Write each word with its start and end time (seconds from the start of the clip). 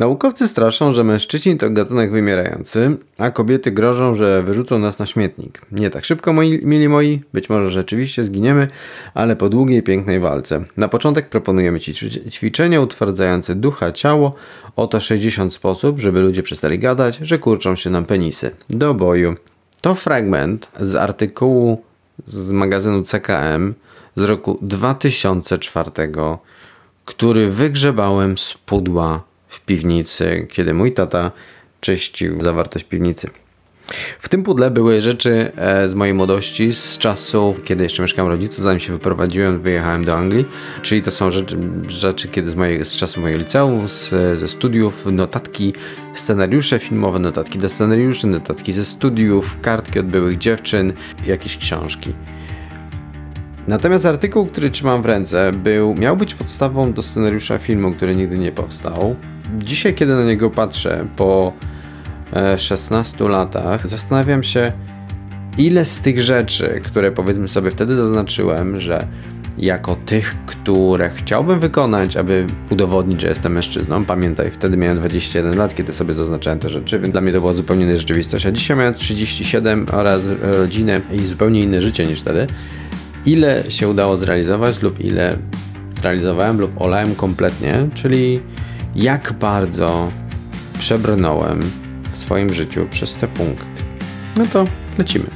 Naukowcy 0.00 0.48
straszą, 0.48 0.92
że 0.92 1.04
mężczyźni 1.04 1.56
to 1.56 1.70
gatunek 1.70 2.12
wymierający, 2.12 2.96
a 3.18 3.30
kobiety 3.30 3.72
grożą, 3.72 4.14
że 4.14 4.42
wyrzucą 4.42 4.78
nas 4.78 4.98
na 4.98 5.06
śmietnik. 5.06 5.62
Nie 5.72 5.90
tak 5.90 6.04
szybko, 6.04 6.32
moi, 6.32 6.60
mili 6.62 6.88
moi, 6.88 7.20
być 7.32 7.48
może 7.48 7.70
rzeczywiście 7.70 8.24
zginiemy, 8.24 8.68
ale 9.14 9.36
po 9.36 9.48
długiej, 9.48 9.82
pięknej 9.82 10.20
walce. 10.20 10.64
Na 10.76 10.88
początek 10.88 11.28
proponujemy 11.28 11.80
Ci 11.80 11.94
ćwiczenia 12.30 12.80
utwardzające 12.80 13.54
ducha, 13.54 13.92
ciało. 13.92 14.34
Oto 14.76 15.00
60 15.00 15.54
sposób, 15.54 15.98
żeby 15.98 16.20
ludzie 16.20 16.42
przestali 16.42 16.78
gadać, 16.78 17.18
że 17.22 17.38
kurczą 17.38 17.76
się 17.76 17.90
nam 17.90 18.04
penisy. 18.04 18.50
Do 18.70 18.94
boju. 18.94 19.36
To 19.80 19.94
fragment 19.94 20.68
z 20.80 20.94
artykułu 20.94 21.82
z 22.26 22.50
magazynu 22.50 23.02
CKM 23.02 23.74
z 24.16 24.22
roku 24.22 24.58
2004, 24.62 25.90
który 27.04 27.50
wygrzebałem 27.50 28.38
z 28.38 28.54
pudła 28.54 29.29
w 29.50 29.60
piwnicy, 29.60 30.46
kiedy 30.50 30.74
mój 30.74 30.92
tata 30.92 31.32
czyścił 31.80 32.40
zawartość 32.40 32.84
piwnicy. 32.84 33.30
W 34.18 34.28
tym 34.28 34.42
pudle 34.42 34.70
były 34.70 35.00
rzeczy 35.00 35.52
e, 35.56 35.88
z 35.88 35.94
mojej 35.94 36.14
młodości, 36.14 36.72
z 36.72 36.98
czasów, 36.98 37.62
kiedy 37.62 37.82
jeszcze 37.82 38.02
mieszkałem 38.02 38.32
rodziców, 38.32 38.64
zanim 38.64 38.80
się 38.80 38.92
wyprowadziłem, 38.92 39.60
wyjechałem 39.60 40.04
do 40.04 40.16
Anglii. 40.16 40.44
Czyli 40.82 41.02
to 41.02 41.10
są 41.10 41.30
rzeczy, 41.30 41.58
rzeczy 41.86 42.28
kiedy 42.28 42.50
z, 42.50 42.54
mojej, 42.54 42.84
z 42.84 42.96
czasu 42.96 43.20
mojego 43.20 43.38
liceum, 43.38 43.88
z, 43.88 44.08
ze 44.38 44.48
studiów, 44.48 45.06
notatki, 45.12 45.74
scenariusze 46.14 46.78
filmowe, 46.78 47.18
notatki 47.18 47.58
do 47.58 47.68
scenariuszy, 47.68 48.26
notatki 48.26 48.72
ze 48.72 48.84
studiów, 48.84 49.60
kartki 49.60 49.98
od 49.98 50.06
byłych 50.06 50.38
dziewczyn, 50.38 50.92
jakieś 51.26 51.56
książki. 51.56 52.12
Natomiast 53.70 54.06
artykuł, 54.06 54.46
który 54.46 54.70
trzymam 54.70 55.02
w 55.02 55.06
ręce, 55.06 55.52
był, 55.52 55.94
miał 55.94 56.16
być 56.16 56.34
podstawą 56.34 56.92
do 56.92 57.02
scenariusza 57.02 57.58
filmu, 57.58 57.92
który 57.92 58.16
nigdy 58.16 58.38
nie 58.38 58.52
powstał. 58.52 59.16
Dzisiaj, 59.58 59.94
kiedy 59.94 60.14
na 60.14 60.24
niego 60.24 60.50
patrzę 60.50 61.06
po 61.16 61.52
16 62.56 63.24
e, 63.24 63.28
latach, 63.28 63.88
zastanawiam 63.88 64.42
się, 64.42 64.72
ile 65.58 65.84
z 65.84 66.00
tych 66.00 66.20
rzeczy, 66.20 66.80
które 66.84 67.12
powiedzmy 67.12 67.48
sobie 67.48 67.70
wtedy 67.70 67.96
zaznaczyłem, 67.96 68.80
że 68.80 69.06
jako 69.58 69.96
tych, 69.96 70.36
które 70.46 71.10
chciałbym 71.10 71.60
wykonać, 71.60 72.16
aby 72.16 72.46
udowodnić, 72.70 73.20
że 73.20 73.28
jestem 73.28 73.52
mężczyzną. 73.52 74.04
Pamiętaj, 74.04 74.50
wtedy 74.50 74.76
miałem 74.76 74.98
21 74.98 75.56
lat, 75.56 75.74
kiedy 75.74 75.92
sobie 75.92 76.14
zaznaczałem 76.14 76.58
te 76.58 76.68
rzeczy, 76.68 76.98
więc 76.98 77.12
dla 77.12 77.20
mnie 77.20 77.32
to 77.32 77.40
była 77.40 77.52
zupełnie 77.52 77.84
inna 77.84 77.96
rzeczywistość. 77.96 78.46
A 78.46 78.52
dzisiaj 78.52 78.76
miałem 78.76 78.94
37 78.94 79.86
oraz 79.92 80.24
rodzinę 80.42 81.00
i 81.12 81.26
zupełnie 81.26 81.60
inne 81.60 81.82
życie 81.82 82.06
niż 82.06 82.20
wtedy 82.20 82.46
ile 83.26 83.70
się 83.70 83.88
udało 83.88 84.16
zrealizować 84.16 84.82
lub 84.82 85.00
ile 85.00 85.36
zrealizowałem 85.92 86.60
lub 86.60 86.80
olałem 86.80 87.14
kompletnie, 87.14 87.88
czyli 87.94 88.40
jak 88.96 89.32
bardzo 89.32 90.08
przebrnąłem 90.78 91.60
w 92.12 92.18
swoim 92.18 92.54
życiu 92.54 92.86
przez 92.90 93.14
te 93.14 93.28
punkty. 93.28 93.66
No 94.36 94.46
to 94.52 94.64
lecimy. 94.98 95.26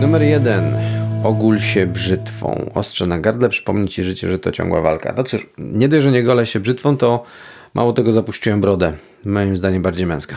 Numer 0.00 0.22
jeden. 0.22 0.76
Ogól 1.24 1.58
się 1.58 1.86
brzytwą. 1.86 2.70
Ostrze 2.74 3.06
na 3.06 3.18
gardle, 3.18 3.48
przypomnij 3.48 3.88
ci 3.88 4.04
życie, 4.04 4.30
że 4.30 4.38
to 4.38 4.52
ciągła 4.52 4.80
walka. 4.80 5.14
No 5.16 5.24
cóż, 5.24 5.46
nie 5.58 5.88
dość, 5.88 6.02
że 6.02 6.10
nie 6.10 6.22
golę 6.22 6.46
się 6.46 6.60
brzytwą, 6.60 6.96
to 6.96 7.24
Mało 7.74 7.92
tego 7.92 8.12
zapuściłem 8.12 8.60
brodę. 8.60 8.92
Moim 9.24 9.56
zdaniem 9.56 9.82
bardziej 9.82 10.06
męska. 10.06 10.36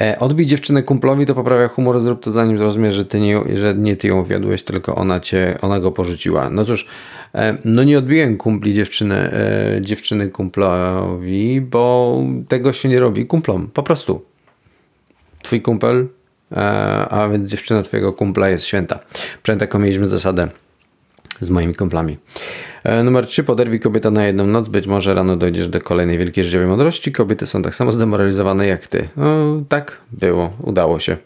E, 0.00 0.18
odbij 0.18 0.46
dziewczynę 0.46 0.82
kumplowi, 0.82 1.26
to 1.26 1.34
poprawia 1.34 1.68
humor, 1.68 2.00
zrób 2.00 2.22
to 2.22 2.30
zanim 2.30 2.58
zrozumiesz, 2.58 2.94
że, 2.94 3.04
ty 3.04 3.20
nie, 3.20 3.40
że 3.54 3.74
nie 3.74 3.96
ty 3.96 4.08
ją 4.08 4.24
wiodłeś, 4.24 4.62
tylko 4.62 4.94
ona 4.94 5.20
cię, 5.20 5.58
ona 5.60 5.80
go 5.80 5.92
porzuciła. 5.92 6.50
No 6.50 6.64
cóż, 6.64 6.86
e, 7.34 7.56
no 7.64 7.84
nie 7.84 7.98
odbiłem 7.98 8.36
kumpli 8.36 8.74
dziewczyny, 8.74 9.14
e, 9.14 9.78
dziewczyny 9.80 10.28
kumplowi, 10.28 11.60
bo 11.60 12.18
tego 12.48 12.72
się 12.72 12.88
nie 12.88 13.00
robi 13.00 13.26
kumplom, 13.26 13.68
po 13.74 13.82
prostu. 13.82 14.24
Twój 15.42 15.62
kumpel, 15.62 16.08
a 17.10 17.28
więc 17.32 17.50
dziewczyna 17.50 17.82
twojego 17.82 18.12
kumpla 18.12 18.48
jest 18.48 18.64
święta. 18.64 19.00
Przynajmniej 19.42 19.68
taką 19.68 19.78
mieliśmy 19.78 20.08
zasadę 20.08 20.48
z 21.40 21.50
moimi 21.50 21.74
kumplami. 21.74 22.18
E, 22.84 23.02
numer 23.02 23.26
3. 23.26 23.44
Poderwij 23.44 23.80
kobieta 23.80 24.10
na 24.10 24.26
jedną 24.26 24.46
noc. 24.46 24.68
Być 24.68 24.86
może 24.86 25.14
rano 25.14 25.36
dojdziesz 25.36 25.68
do 25.68 25.80
kolejnej 25.80 26.18
wielkiej 26.18 26.44
życiowej 26.44 26.66
mądrości. 26.66 27.12
Kobiety 27.12 27.46
są 27.46 27.62
tak 27.62 27.74
samo 27.74 27.92
zdemoralizowane 27.92 28.66
jak 28.66 28.86
ty. 28.86 29.08
No, 29.16 29.62
tak 29.68 30.00
było. 30.12 30.52
Udało 30.62 31.00
się. 31.00 31.16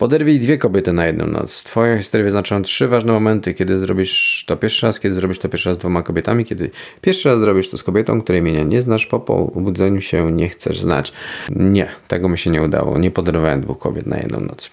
Poderwij 0.00 0.40
dwie 0.40 0.58
kobiety 0.58 0.92
na 0.92 1.06
jedną 1.06 1.26
noc. 1.26 1.62
Twoja 1.62 1.98
historia 1.98 2.24
wyznaczają 2.24 2.62
trzy 2.62 2.88
ważne 2.88 3.12
momenty, 3.12 3.54
kiedy 3.54 3.78
zrobisz 3.78 4.44
to 4.46 4.56
pierwszy 4.56 4.86
raz, 4.86 5.00
kiedy 5.00 5.14
zrobisz 5.14 5.38
to 5.38 5.48
pierwszy 5.48 5.68
raz 5.68 5.76
z 5.76 5.80
dwoma 5.80 6.02
kobietami, 6.02 6.44
kiedy 6.44 6.70
pierwszy 7.00 7.28
raz 7.28 7.40
zrobisz 7.40 7.70
to 7.70 7.76
z 7.76 7.82
kobietą, 7.82 8.20
której 8.20 8.40
imienia 8.40 8.62
nie 8.62 8.82
znasz, 8.82 9.06
po 9.06 9.20
pobudzeniu 9.20 10.00
się 10.00 10.32
nie 10.32 10.48
chcesz 10.48 10.80
znać. 10.80 11.12
Nie, 11.50 11.88
tego 12.08 12.28
mi 12.28 12.38
się 12.38 12.50
nie 12.50 12.62
udało. 12.62 12.98
Nie 12.98 13.10
poderwałem 13.10 13.60
dwóch 13.60 13.78
kobiet 13.78 14.06
na 14.06 14.16
jedną 14.16 14.40
noc. 14.40 14.70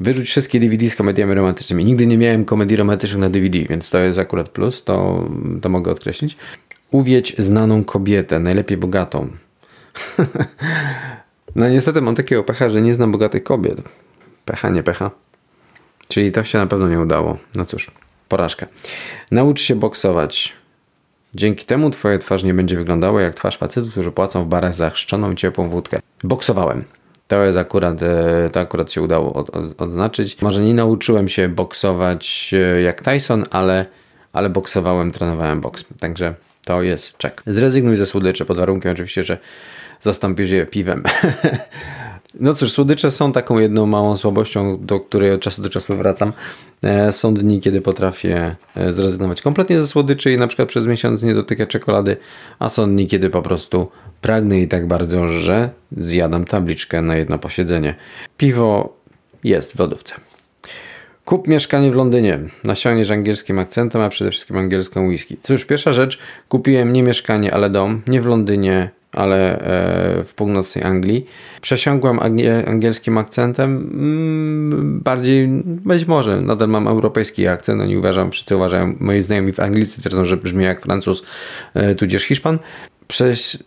Wyrzuć 0.00 0.26
wszystkie 0.26 0.60
DVD 0.60 0.90
z 0.90 0.96
komediami 0.96 1.34
romantycznymi. 1.34 1.84
Nigdy 1.84 2.06
nie 2.06 2.18
miałem 2.18 2.44
komedii 2.44 2.76
romantycznych 2.76 3.20
na 3.20 3.30
DVD, 3.30 3.58
więc 3.58 3.90
to 3.90 3.98
jest 3.98 4.18
akurat 4.18 4.48
plus, 4.48 4.84
to, 4.84 5.28
to 5.62 5.68
mogę 5.68 5.92
odkreślić. 5.92 6.36
Uwiedź 6.90 7.34
znaną 7.38 7.84
kobietę, 7.84 8.40
najlepiej 8.40 8.76
bogatą. 8.76 9.28
no 11.56 11.68
niestety 11.68 12.02
mam 12.02 12.14
takiego 12.14 12.44
pecha, 12.44 12.68
że 12.68 12.82
nie 12.82 12.94
znam 12.94 13.12
bogatych 13.12 13.42
kobiet. 13.42 13.82
Pecha, 14.44 14.70
nie 14.70 14.82
pecha. 14.82 15.10
Czyli 16.08 16.32
to 16.32 16.44
się 16.44 16.58
na 16.58 16.66
pewno 16.66 16.88
nie 16.88 17.00
udało. 17.00 17.38
No 17.54 17.64
cóż, 17.64 17.90
porażka. 18.28 18.66
Naucz 19.30 19.60
się 19.60 19.74
boksować. 19.76 20.52
Dzięki 21.34 21.64
temu 21.66 21.90
twoja 21.90 22.18
twarz 22.18 22.42
nie 22.42 22.54
będzie 22.54 22.76
wyglądała 22.76 23.22
jak 23.22 23.34
twarz 23.34 23.58
facetów, 23.58 23.92
którzy 23.92 24.12
płacą 24.12 24.44
w 24.44 24.46
barach 24.46 24.74
za 24.74 24.90
chrzczoną 24.90 25.34
ciepłą 25.34 25.68
wódkę. 25.68 26.00
Boksowałem. 26.24 26.84
To 27.28 27.44
jest 27.44 27.58
akurat, 27.58 28.02
e, 28.02 28.50
to 28.52 28.60
akurat 28.60 28.92
się 28.92 29.02
udało 29.02 29.32
od, 29.32 29.50
od, 29.50 29.82
odznaczyć. 29.82 30.42
Może 30.42 30.62
nie 30.62 30.74
nauczyłem 30.74 31.28
się 31.28 31.48
boksować 31.48 32.54
e, 32.54 32.82
jak 32.82 33.02
Tyson, 33.02 33.44
ale, 33.50 33.86
ale 34.32 34.50
boksowałem, 34.50 35.12
trenowałem 35.12 35.60
boks. 35.60 35.84
Także 36.00 36.34
to 36.64 36.82
jest 36.82 37.16
czek. 37.16 37.42
Zrezygnuj 37.46 37.96
ze 37.96 38.06
słodyczy 38.06 38.44
pod 38.44 38.56
warunkiem 38.58 38.92
oczywiście, 38.92 39.22
że 39.22 39.38
zastąpisz 40.00 40.50
je 40.50 40.66
piwem. 40.66 41.02
No 42.40 42.54
cóż, 42.54 42.72
słodycze 42.72 43.10
są 43.10 43.32
taką 43.32 43.58
jedną 43.58 43.86
małą 43.86 44.16
słabością, 44.16 44.78
do 44.80 45.00
której 45.00 45.32
od 45.32 45.40
czasu 45.40 45.62
do 45.62 45.68
czasu 45.68 45.96
wracam. 45.96 46.32
E, 46.82 47.12
są 47.12 47.34
dni, 47.34 47.60
kiedy 47.60 47.80
potrafię 47.80 48.56
zrezygnować 48.88 49.42
kompletnie 49.42 49.80
ze 49.80 49.86
słodyczy 49.86 50.32
i 50.32 50.36
na 50.36 50.46
przykład 50.46 50.68
przez 50.68 50.86
miesiąc 50.86 51.22
nie 51.22 51.34
dotykać 51.34 51.68
czekolady, 51.68 52.16
a 52.58 52.68
są 52.68 52.90
dni, 52.90 53.06
kiedy 53.06 53.30
po 53.30 53.42
prostu 53.42 53.90
Pragnę 54.24 54.60
i 54.60 54.68
tak 54.68 54.86
bardzo, 54.86 55.28
że 55.28 55.70
zjadam 55.96 56.44
tabliczkę 56.44 57.02
na 57.02 57.16
jedno 57.16 57.38
posiedzenie. 57.38 57.94
Piwo 58.36 58.96
jest 59.44 59.76
w 59.76 59.78
lodówce. 59.78 60.14
Kup 61.24 61.48
mieszkanie 61.48 61.90
w 61.90 61.94
Londynie. 61.94 62.38
Nasiągniesz 62.64 63.10
angielskim 63.10 63.58
akcentem, 63.58 64.00
a 64.02 64.08
przede 64.08 64.30
wszystkim 64.30 64.56
angielską 64.56 65.06
whisky. 65.06 65.36
Cóż, 65.42 65.64
pierwsza 65.64 65.92
rzecz, 65.92 66.18
kupiłem 66.48 66.92
nie 66.92 67.02
mieszkanie, 67.02 67.54
ale 67.54 67.70
dom. 67.70 68.02
Nie 68.06 68.22
w 68.22 68.26
Londynie, 68.26 68.90
ale 69.12 69.58
e, 69.58 70.24
w 70.24 70.34
północnej 70.34 70.84
Anglii. 70.84 71.26
Przesiągłem 71.60 72.18
angielskim 72.66 73.18
akcentem. 73.18 73.76
Mm, 73.76 75.00
bardziej, 75.00 75.48
być 75.64 76.06
może, 76.06 76.40
nadal 76.40 76.68
mam 76.68 76.88
europejski 76.88 77.48
akcent. 77.48 77.82
Oni 77.82 77.96
uważam, 77.96 78.30
wszyscy 78.30 78.56
uważają, 78.56 78.94
moi 79.00 79.20
znajomi 79.20 79.52
w 79.52 79.60
Anglicy 79.60 80.00
twierdzą, 80.00 80.24
że 80.24 80.36
brzmi 80.36 80.64
jak 80.64 80.82
Francuz, 80.82 81.22
e, 81.74 81.94
tudzież 81.94 82.24
Hiszpan 82.24 82.58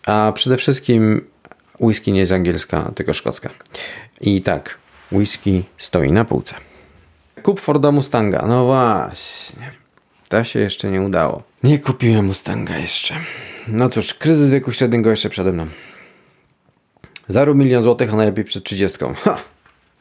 a 0.05 0.31
przede 0.35 0.57
wszystkim 0.57 1.21
whisky 1.79 2.11
nie 2.11 2.19
jest 2.19 2.31
angielska, 2.31 2.91
tylko 2.95 3.13
szkocka. 3.13 3.49
I 4.21 4.41
tak, 4.41 4.77
whisky 5.11 5.63
stoi 5.77 6.11
na 6.11 6.25
półce. 6.25 6.55
Kup 7.43 7.59
Forda 7.59 7.91
Mustanga. 7.91 8.45
No 8.47 8.65
właśnie. 8.65 9.71
To 10.29 10.43
się 10.43 10.59
jeszcze 10.59 10.91
nie 10.91 11.01
udało. 11.01 11.43
Nie 11.63 11.79
kupiłem 11.79 12.25
Mustanga 12.25 12.77
jeszcze. 12.77 13.15
No 13.67 13.89
cóż, 13.89 14.13
kryzys 14.13 14.49
wieku 14.49 14.71
średniego 14.71 15.09
jeszcze 15.09 15.29
przede 15.29 15.51
mną. 15.51 15.67
Zarób 17.27 17.57
milion 17.57 17.81
złotych, 17.81 18.13
a 18.13 18.15
najlepiej 18.15 18.45
przed 18.45 18.63
trzydziestką. 18.63 19.13
Ha! 19.13 19.37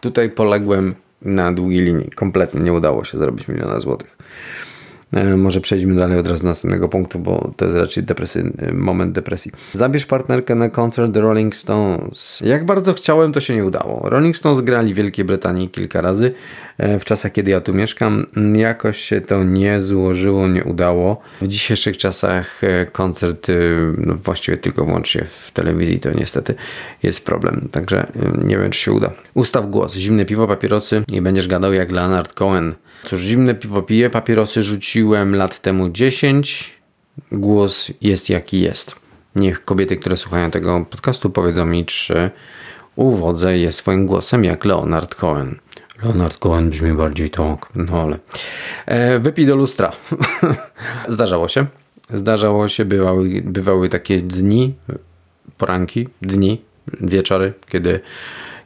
Tutaj 0.00 0.31
poległem 0.31 0.94
na 1.22 1.52
długiej 1.52 1.81
linii. 1.81 2.11
Kompletnie 2.11 2.61
nie 2.61 2.72
udało 2.72 3.05
się 3.05 3.19
zrobić 3.19 3.49
miliona 3.49 3.81
złotych. 3.81 4.16
E, 5.16 5.36
może 5.36 5.60
przejdźmy 5.60 5.94
dalej 5.94 6.18
od 6.18 6.26
razu 6.26 6.42
do 6.42 6.48
następnego 6.48 6.88
punktu, 6.88 7.18
bo 7.18 7.50
to 7.56 7.64
jest 7.64 7.76
raczej 7.76 8.04
moment 8.72 9.12
depresji. 9.12 9.52
Zabierz 9.72 10.06
partnerkę 10.06 10.54
na 10.54 10.68
koncert 10.68 11.14
The 11.14 11.20
Rolling 11.20 11.56
Stones. 11.56 12.42
Jak 12.44 12.64
bardzo 12.64 12.94
chciałem, 12.94 13.32
to 13.32 13.40
się 13.40 13.56
nie 13.56 13.64
udało. 13.64 14.08
Rolling 14.10 14.36
Stones 14.36 14.60
grali 14.60 14.94
w 14.94 14.96
Wielkiej 14.96 15.24
Brytanii 15.24 15.68
kilka 15.68 16.00
razy 16.00 16.32
e, 16.78 16.98
w 16.98 17.04
czasach, 17.04 17.32
kiedy 17.32 17.50
ja 17.50 17.60
tu 17.60 17.74
mieszkam. 17.74 18.26
Jakoś 18.54 19.00
się 19.00 19.20
to 19.20 19.44
nie 19.44 19.80
złożyło, 19.80 20.48
nie 20.48 20.64
udało. 20.64 21.20
W 21.40 21.48
dzisiejszych 21.48 21.96
czasach 21.96 22.64
e, 22.64 22.86
koncert 22.86 23.46
no 23.98 24.14
właściwie 24.14 24.56
tylko 24.56 24.84
wyłącznie 24.84 25.24
w 25.24 25.50
telewizji 25.50 26.00
to 26.00 26.12
niestety 26.12 26.54
jest 27.02 27.24
problem. 27.24 27.68
Także 27.72 28.06
nie 28.44 28.58
wiem, 28.58 28.70
czy 28.70 28.80
się 28.80 28.92
uda. 28.92 29.10
Ustaw 29.34 29.70
głos, 29.70 29.94
zimne 29.94 30.24
piwo, 30.24 30.46
papierosy 30.46 31.02
i 31.12 31.20
będziesz 31.20 31.48
gadał 31.48 31.72
jak 31.72 31.92
Leonard 31.92 32.34
Cohen. 32.34 32.74
Cóż, 33.06 33.20
zimne 33.20 33.55
piwo 33.55 33.82
piję, 33.82 34.11
papierosy 34.11 34.62
rzuciłem 34.62 35.37
lat 35.37 35.61
temu 35.61 35.88
10. 35.88 36.75
Głos 37.32 37.93
jest 38.00 38.31
jaki 38.31 38.61
jest. 38.61 38.97
Niech 39.37 39.64
kobiety, 39.64 39.97
które 39.97 40.17
słuchają 40.17 40.50
tego 40.50 40.87
podcastu, 40.91 41.31
powiedzą 41.31 41.67
mi, 41.67 41.85
czy 41.85 42.31
uwodzę 42.97 43.58
je 43.58 43.73
swoim 43.73 44.06
głosem 44.06 44.44
jak 44.44 44.64
Leonard 44.64 45.14
Cohen. 45.14 45.58
Leonard 46.03 46.38
Cohen 46.38 46.70
brzmi 46.70 46.93
bardziej 46.93 47.31
tak, 47.31 47.67
no 47.75 48.03
ale. 48.03 48.19
E, 48.87 49.19
wypij 49.19 49.47
do 49.47 49.56
lustra. 49.56 49.93
Zdarzało 51.09 51.49
się. 51.49 51.67
Zdarzało 52.11 52.69
się, 52.69 52.85
bywały, 52.85 53.43
bywały 53.44 53.88
takie 53.88 54.20
dni, 54.20 54.75
poranki, 55.59 56.09
dni, 56.23 56.62
wieczory, 57.00 57.52
kiedy, 57.69 58.00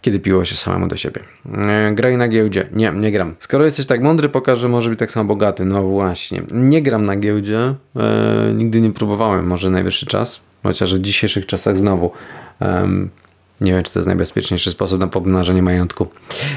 kiedy 0.00 0.20
piło 0.20 0.44
się 0.44 0.56
samemu 0.56 0.88
do 0.88 0.97
siebie. 0.97 1.20
E, 1.55 1.93
graj 1.94 2.17
na 2.17 2.29
giełdzie. 2.29 2.67
Nie, 2.73 2.91
nie 2.91 3.12
gram. 3.12 3.35
Skoro 3.38 3.64
jesteś 3.64 3.87
tak 3.87 4.02
mądry, 4.02 4.29
pokaż, 4.29 4.58
że 4.58 4.69
może 4.69 4.91
być 4.91 4.99
tak 4.99 5.11
samo 5.11 5.29
bogaty. 5.29 5.64
No 5.64 5.82
właśnie. 5.82 6.43
Nie 6.52 6.82
gram 6.82 7.06
na 7.06 7.17
giełdzie. 7.17 7.75
E, 7.97 8.52
nigdy 8.55 8.81
nie 8.81 8.91
próbowałem. 8.91 9.47
Może 9.47 9.70
najwyższy 9.70 10.06
czas. 10.06 10.41
Chociaż 10.62 10.94
w 10.94 10.99
dzisiejszych 10.99 11.47
czasach 11.47 11.79
znowu 11.79 12.12
um, 12.61 13.11
nie 13.61 13.73
wiem, 13.73 13.82
czy 13.82 13.93
to 13.93 13.99
jest 13.99 14.06
najbezpieczniejszy 14.06 14.70
sposób 14.70 15.00
na 15.00 15.06
pomnażenie 15.06 15.62
majątku. 15.62 16.06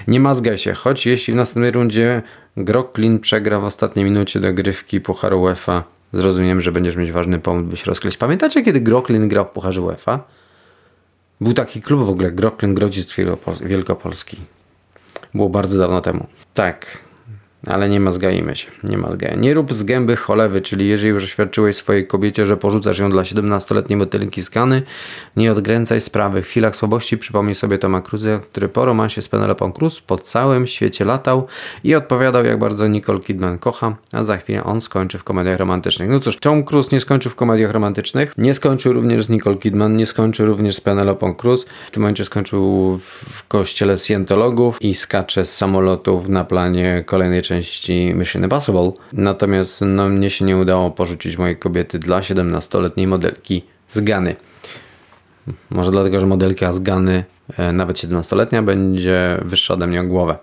Nie 0.07 0.19
mazgaj 0.19 0.57
się, 0.57 0.73
choć 0.73 1.05
jeśli 1.05 1.33
w 1.33 1.37
następnej 1.37 1.71
rundzie 1.71 2.21
Groklin 2.57 3.19
przegra 3.19 3.59
w 3.59 3.63
ostatniej 3.63 4.05
minucie 4.05 4.39
dogrywki 4.39 5.01
Pucharu 5.01 5.41
UEFA, 5.41 5.83
zrozumiem, 6.13 6.61
że 6.61 6.71
będziesz 6.71 6.95
mieć 6.95 7.11
ważny 7.11 7.39
pomysł, 7.39 7.69
by 7.69 7.77
się 7.77 7.85
rozkleść. 7.85 8.17
Pamiętacie, 8.17 8.61
kiedy 8.61 8.81
Groklin 8.81 9.27
grał 9.27 9.45
w 9.45 9.49
Pucharze 9.49 9.81
UEFA? 9.81 10.19
Był 11.43 11.53
taki 11.53 11.81
klub 11.81 12.03
w 12.05 12.09
ogóle, 12.09 12.31
Groklin 12.31 12.73
Grodzisk 12.73 13.09
Wielkopolski. 13.61 14.37
Było 15.33 15.49
bardzo 15.49 15.79
dawno 15.79 16.01
temu. 16.01 16.27
Tak, 16.53 16.97
ale 17.68 17.89
nie 17.89 18.00
mazgajmy 18.00 18.56
się, 18.56 18.71
nie 18.83 18.98
mazgaj. 18.98 19.38
Nie 19.38 19.54
rób 19.54 19.74
z 19.74 19.83
gęby 19.83 20.15
cholewy, 20.15 20.62
czyli 20.62 20.88
jeżeli 20.88 21.10
już 21.10 21.24
oświadczyłeś 21.24 21.75
swojej 21.75 22.07
kobiecie, 22.07 22.45
że 22.45 22.57
porzucasz 22.57 23.00
ją 23.00 23.10
dla 23.10 23.24
17-letniej 23.24 23.98
motylki 23.98 24.42
skany, 24.42 24.81
nie 25.38 25.51
odgręcaj 25.51 26.01
sprawy. 26.01 26.42
W 26.42 26.45
chwilach 26.45 26.75
słabości 26.75 27.18
przypomnij 27.18 27.56
sobie 27.56 27.77
Toma 27.77 28.01
Cruza, 28.01 28.39
który 28.39 28.68
po 28.68 28.86
romansie 28.86 29.21
z 29.21 29.30
Penelopą 29.30 29.71
Cruz 29.71 30.01
po 30.01 30.18
całym 30.18 30.68
świecie 30.68 31.06
latał 31.06 31.48
i 31.83 31.95
odpowiadał, 31.95 32.45
jak 32.45 32.60
bardzo 32.60 32.88
Nicole 32.88 33.19
Kidman 33.19 33.60
kocha, 33.60 33.95
a 34.12 34.24
za 34.24 34.38
chwilę 34.38 34.63
on 34.63 34.81
skończy 34.81 35.18
w 35.18 35.24
komediach 35.24 35.60
romantycznych. 35.60 36.10
No 36.10 36.19
cóż, 36.19 36.38
Tom 36.38 36.63
Cruise 36.63 36.89
nie 36.92 37.00
skończył 37.00 37.31
w 37.31 37.36
komediach 37.36 37.71
romantycznych, 37.71 38.33
nie 38.38 38.54
skończył 38.54 38.94
również 38.94 39.25
z 39.25 39.30
Nicole 39.30 39.57
Kidman, 39.57 39.98
nie 39.98 40.06
skończył 40.06 40.45
również 40.45 40.75
z 40.75 40.81
Penelopą 40.81 41.36
Cruz. 41.36 41.65
W 41.88 41.92
tym 41.92 42.04
momencie 42.04 42.25
skończył 42.25 42.98
w 43.01 43.48
kościele 43.48 43.98
Scientologów 43.98 44.81
i 44.81 44.94
skacze 44.94 45.45
z 45.45 45.57
samolotów 45.57 46.30
na 46.30 46.45
planie 46.45 47.04
kolejnej 47.06 47.42
części 47.42 47.52
części 47.53 48.13
Mission 48.15 48.44
Impossible. 48.44 48.91
Natomiast 49.13 49.81
no, 49.81 50.09
mnie 50.09 50.29
się 50.29 50.45
nie 50.45 50.57
udało 50.57 50.91
porzucić 50.91 51.38
mojej 51.38 51.57
kobiety 51.57 52.00
dla 52.00 52.19
17-letniej 52.19 53.07
modelki 53.07 53.63
z 53.89 54.01
Gany. 54.01 54.35
Może 55.69 55.91
dlatego, 55.91 56.19
że 56.19 56.27
modelka 56.27 56.73
z 56.73 56.79
Gany, 56.79 57.23
e, 57.57 57.73
nawet 57.73 57.97
17-letnia, 57.97 58.63
będzie 58.63 59.38
wyższa 59.45 59.73
ode 59.73 59.88
mnie 59.88 60.01
o 60.01 60.03
głowę. 60.03 60.38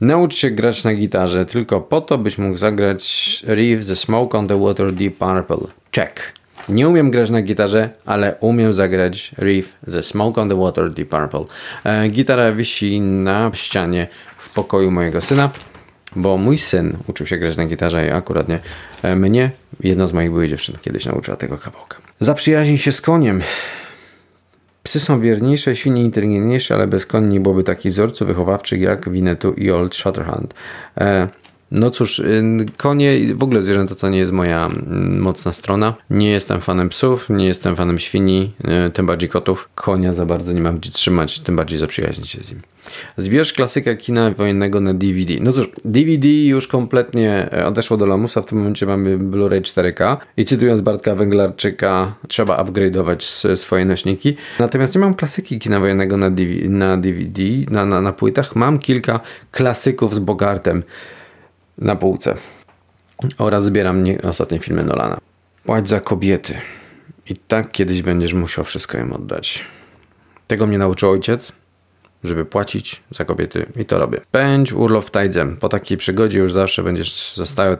Naucz 0.00 0.36
się 0.36 0.50
grać 0.50 0.84
na 0.84 0.94
gitarze 0.94 1.46
tylko 1.46 1.80
po 1.80 2.00
to, 2.00 2.18
byś 2.18 2.38
mógł 2.38 2.56
zagrać 2.56 3.42
Reef 3.46 3.86
The 3.86 3.96
Smoke 3.96 4.38
on 4.38 4.48
the 4.48 4.60
Water 4.60 4.92
Deep 4.92 5.18
Purple. 5.18 5.66
Check. 5.94 6.32
Nie 6.68 6.88
umiem 6.88 7.10
grać 7.10 7.30
na 7.30 7.42
gitarze, 7.42 7.90
ale 8.06 8.36
umiem 8.40 8.72
zagrać 8.72 9.32
Reef 9.38 9.74
The 9.90 10.02
Smoke 10.02 10.40
on 10.40 10.48
the 10.48 10.56
Water 10.56 10.90
Deep 10.90 11.08
Purple. 11.08 11.44
E, 11.84 12.08
gitara 12.08 12.52
wisi 12.52 13.00
na 13.00 13.50
ścianie 13.54 14.06
w 14.38 14.54
pokoju 14.54 14.90
mojego 14.90 15.20
syna 15.20 15.50
bo 16.16 16.36
mój 16.36 16.58
syn 16.58 16.96
uczył 17.06 17.26
się 17.26 17.38
grać 17.38 17.56
na 17.56 17.66
gitarze 17.66 18.06
i 18.06 18.10
akurat 18.10 18.48
nie 18.48 18.58
e, 19.02 19.16
mnie, 19.16 19.50
jedna 19.80 20.06
z 20.06 20.12
moich 20.12 20.30
byłych 20.30 20.50
dziewczyn 20.50 20.76
kiedyś 20.82 21.06
nauczyła 21.06 21.36
tego 21.36 21.58
kawałka. 21.58 21.96
Zaprzyjaźnij 22.20 22.78
się 22.78 22.92
z 22.92 23.00
koniem. 23.00 23.42
Psy 24.82 25.00
są 25.00 25.20
wierniejsze, 25.20 25.76
świnie 25.76 26.04
inteligentniejsze, 26.04 26.74
ale 26.74 26.86
bez 26.86 27.06
koni 27.06 27.28
nie 27.28 27.40
byłoby 27.40 27.64
takich 27.64 27.92
wzorców 27.92 28.28
wychowawczych 28.28 28.80
jak 28.80 29.10
Winnetou 29.10 29.52
i 29.52 29.70
Old 29.70 29.94
Shatterhand. 29.94 30.54
E, 30.98 31.28
no 31.70 31.90
cóż, 31.90 32.18
y, 32.18 32.44
konie 32.76 33.34
w 33.34 33.42
ogóle 33.42 33.62
zwierzęta 33.62 33.94
to 33.94 34.08
nie 34.08 34.18
jest 34.18 34.32
moja 34.32 34.66
mm, 34.66 35.20
mocna 35.20 35.52
strona. 35.52 35.94
Nie 36.10 36.30
jestem 36.30 36.60
fanem 36.60 36.88
psów, 36.88 37.30
nie 37.30 37.46
jestem 37.46 37.76
fanem 37.76 37.98
świni, 37.98 38.52
y, 38.86 38.90
tym 38.90 39.06
bardziej 39.06 39.28
kotów. 39.28 39.68
Konia 39.74 40.12
za 40.12 40.26
bardzo 40.26 40.52
nie 40.52 40.60
mam 40.60 40.78
gdzie 40.78 40.90
trzymać, 40.90 41.40
tym 41.40 41.56
bardziej 41.56 41.78
zaprzyjaźnić 41.78 42.30
się 42.30 42.42
z 42.42 42.52
nim. 42.52 42.62
Zbierz 43.16 43.52
klasykę 43.52 43.96
kina 43.96 44.30
wojennego 44.30 44.80
na 44.80 44.94
DVD. 44.94 45.34
No 45.40 45.52
cóż, 45.52 45.70
DVD 45.84 46.28
już 46.28 46.66
kompletnie 46.66 47.48
e, 47.52 47.66
odeszło 47.66 47.96
do 47.96 48.06
lamusa, 48.06 48.42
w 48.42 48.46
tym 48.46 48.58
momencie 48.58 48.86
mamy 48.86 49.18
Blu-ray 49.18 49.60
4K 49.60 50.16
i 50.36 50.44
cytując 50.44 50.80
Bartka 50.80 51.14
Węglarczyka, 51.14 52.14
trzeba 52.28 52.64
upgrade'ować 52.64 53.56
swoje 53.56 53.84
nośniki. 53.84 54.36
Natomiast 54.58 54.94
nie 54.94 55.00
mam 55.00 55.14
klasyki 55.14 55.58
kina 55.58 55.80
wojennego 55.80 56.16
na 56.16 56.30
DVD, 56.30 56.68
na, 56.68 56.96
DVD, 56.96 57.42
na, 57.70 57.86
na, 57.86 58.00
na 58.00 58.12
płytach. 58.12 58.56
Mam 58.56 58.78
kilka 58.78 59.20
klasyków 59.50 60.14
z 60.14 60.18
Bogartem 60.18 60.82
na 61.78 61.96
półce. 61.96 62.34
Oraz 63.38 63.64
zbieram 63.64 64.02
nie, 64.02 64.22
ostatnie 64.22 64.58
filmy 64.58 64.84
Nolana. 64.84 65.18
Płać 65.64 65.88
za 65.88 66.00
kobiety. 66.00 66.54
I 67.30 67.36
tak 67.36 67.72
kiedyś 67.72 68.02
będziesz 68.02 68.34
musiał 68.34 68.64
wszystko 68.64 68.98
im 68.98 69.12
oddać. 69.12 69.64
Tego 70.46 70.66
mnie 70.66 70.78
nauczył 70.78 71.10
ojciec 71.10 71.52
żeby 72.26 72.44
płacić 72.44 73.02
za 73.10 73.24
kobiety 73.24 73.66
i 73.76 73.84
to 73.84 73.98
robię. 73.98 74.20
Spędź 74.22 74.72
urlop 74.72 75.04
w 75.04 75.10
Tajdze. 75.10 75.46
Po 75.60 75.68
takiej 75.68 75.96
przygodzie 75.96 76.38
już 76.38 76.52
zawsze 76.52 76.82
będziesz 76.82 77.34
zostały 77.34 77.76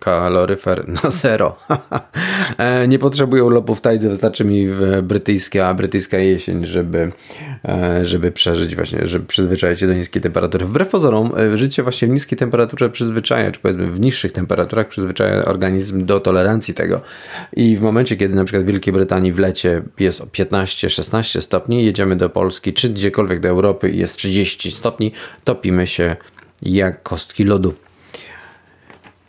kaloryfer 0.00 0.88
na 0.88 1.10
zero. 1.10 1.56
E, 2.58 2.88
nie 2.88 2.98
potrzebuję 2.98 3.44
urlopu 3.44 3.74
w 3.74 3.80
Tajdze, 3.80 4.08
wystarczy 4.08 4.44
mi 4.44 4.68
brytyjska, 5.02 5.74
brytyjska 5.74 6.18
jesień, 6.18 6.66
żeby, 6.66 7.12
e, 7.64 8.04
żeby 8.04 8.32
przeżyć 8.32 8.76
właśnie, 8.76 9.06
żeby 9.06 9.26
przyzwyczaić 9.26 9.80
się 9.80 9.86
do 9.86 9.94
niskiej 9.94 10.22
temperatury. 10.22 10.66
Wbrew 10.66 10.88
pozorom, 10.88 11.32
e, 11.38 11.56
życie 11.56 11.82
właśnie 11.82 12.08
w 12.08 12.10
niskiej 12.10 12.38
temperaturze 12.38 12.90
przyzwyczaja, 12.90 13.50
czy 13.50 13.60
powiedzmy 13.60 13.86
w 13.86 14.00
niższych 14.00 14.32
temperaturach 14.32 14.88
przyzwyczaja 14.88 15.44
organizm 15.44 16.06
do 16.06 16.20
tolerancji 16.20 16.74
tego. 16.74 17.00
I 17.56 17.76
w 17.76 17.80
momencie, 17.80 18.16
kiedy 18.16 18.34
na 18.34 18.44
przykład 18.44 18.64
w 18.64 18.66
Wielkiej 18.66 18.92
Brytanii 18.92 19.32
w 19.32 19.38
lecie 19.38 19.82
jest 19.98 20.22
15-16 20.22 21.40
stopni, 21.40 21.84
jedziemy 21.84 22.16
do 22.16 22.30
Polski, 22.30 22.72
czy 22.72 22.90
gdziekolwiek 22.90 23.40
do 23.40 23.48
Europy 23.48 23.89
jest 23.90 24.16
30 24.16 24.72
stopni, 24.72 25.12
topimy 25.44 25.86
się 25.86 26.16
jak 26.62 27.02
kostki 27.02 27.44
lodu. 27.44 27.74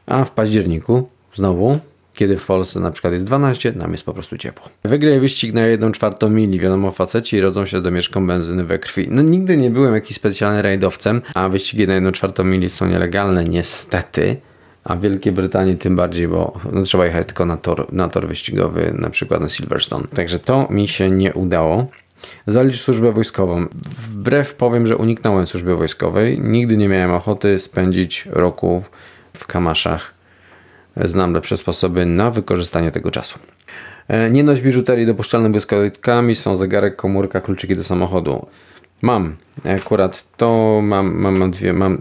A 0.06 0.25
w 0.25 0.31
październiku 0.31 1.10
znowu 1.34 1.80
kiedy 2.13 2.38
w 2.38 2.46
Polsce 2.46 2.80
na 2.80 2.91
przykład 2.91 3.13
jest 3.13 3.25
12, 3.25 3.72
nam 3.72 3.91
jest 3.91 4.06
po 4.06 4.13
prostu 4.13 4.38
ciepło. 4.38 4.70
Wygraj 4.84 5.20
wyścig 5.20 5.53
na 5.53 5.65
1 5.65 5.91
czwartą 5.94 6.30
mili. 6.30 6.60
Wiadomo, 6.60 6.91
faceci 6.91 7.41
rodzą 7.41 7.65
się 7.65 7.80
z 7.80 7.84
domieszką 7.84 8.27
benzyny 8.27 8.63
we 8.63 8.80
krwi. 8.80 9.08
No 9.12 9.22
nigdy 9.22 9.58
nie 9.58 9.70
byłem 9.70 9.94
jakiś 9.94 10.18
specjalny 10.18 10.62
rajdowcem, 10.62 11.22
a 11.34 11.50
wyścigi 11.50 11.88
na 11.88 11.94
1 11.94 12.13
czwartą 12.13 12.44
mili 12.44 12.70
są 12.70 12.88
nielegalne 12.88 13.44
niestety. 13.44 14.38
A 14.84 14.96
w 14.96 15.01
Wielkiej 15.01 15.34
Brytanii 15.34 15.77
tym 15.77 15.96
bardziej, 15.96 16.27
bo 16.27 16.60
no, 16.72 16.82
trzeba 16.82 17.06
jechać 17.06 17.27
tylko 17.27 17.46
na 17.46 17.58
tor, 17.58 17.94
na 17.94 18.10
tor 18.10 18.27
wyścigowy, 18.27 18.94
na 18.98 19.10
przykład 19.10 19.41
na 19.41 19.50
Silverstone. 19.50 20.08
Także 20.08 20.39
to 20.39 20.68
mi 20.70 20.88
się 20.88 21.12
nie 21.12 21.34
udało. 21.34 21.88
Zalicz 22.48 22.75
służbę 22.82 23.12
wojskową. 23.12 23.68
Wbrew 24.12 24.56
powiem, 24.56 24.88
że 24.88 24.98
uniknąłem 24.98 25.48
służby 25.48 25.75
wojskowej. 25.75 26.40
Nigdy 26.42 26.78
nie 26.78 26.90
miałem 26.90 27.12
ochoty 27.12 27.60
spędzić 27.60 28.25
roku 28.32 28.84
w 29.34 29.48
kamaszach. 29.48 30.13
Znam 31.06 31.34
lepsze 31.34 31.58
sposoby 31.58 32.06
na 32.06 32.32
wykorzystanie 32.32 32.92
tego 32.92 33.12
czasu. 33.12 33.40
E, 34.08 34.32
nie 34.32 34.44
noś 34.44 34.62
biżuterii 34.62 35.06
dopuszczalne 35.06 35.50
błyskawitkami, 35.50 36.36
są 36.36 36.56
zegarek, 36.56 36.96
komórka, 36.96 37.42
kluczyki 37.42 37.75
do 37.75 37.84
samochodu. 37.84 38.46
Mam 39.01 39.36
akurat 39.66 40.25
to, 40.38 40.80
mam, 40.84 41.16
mam, 41.16 41.38
mam, 41.38 41.51
dwie, 41.51 41.74
mam 41.74 42.00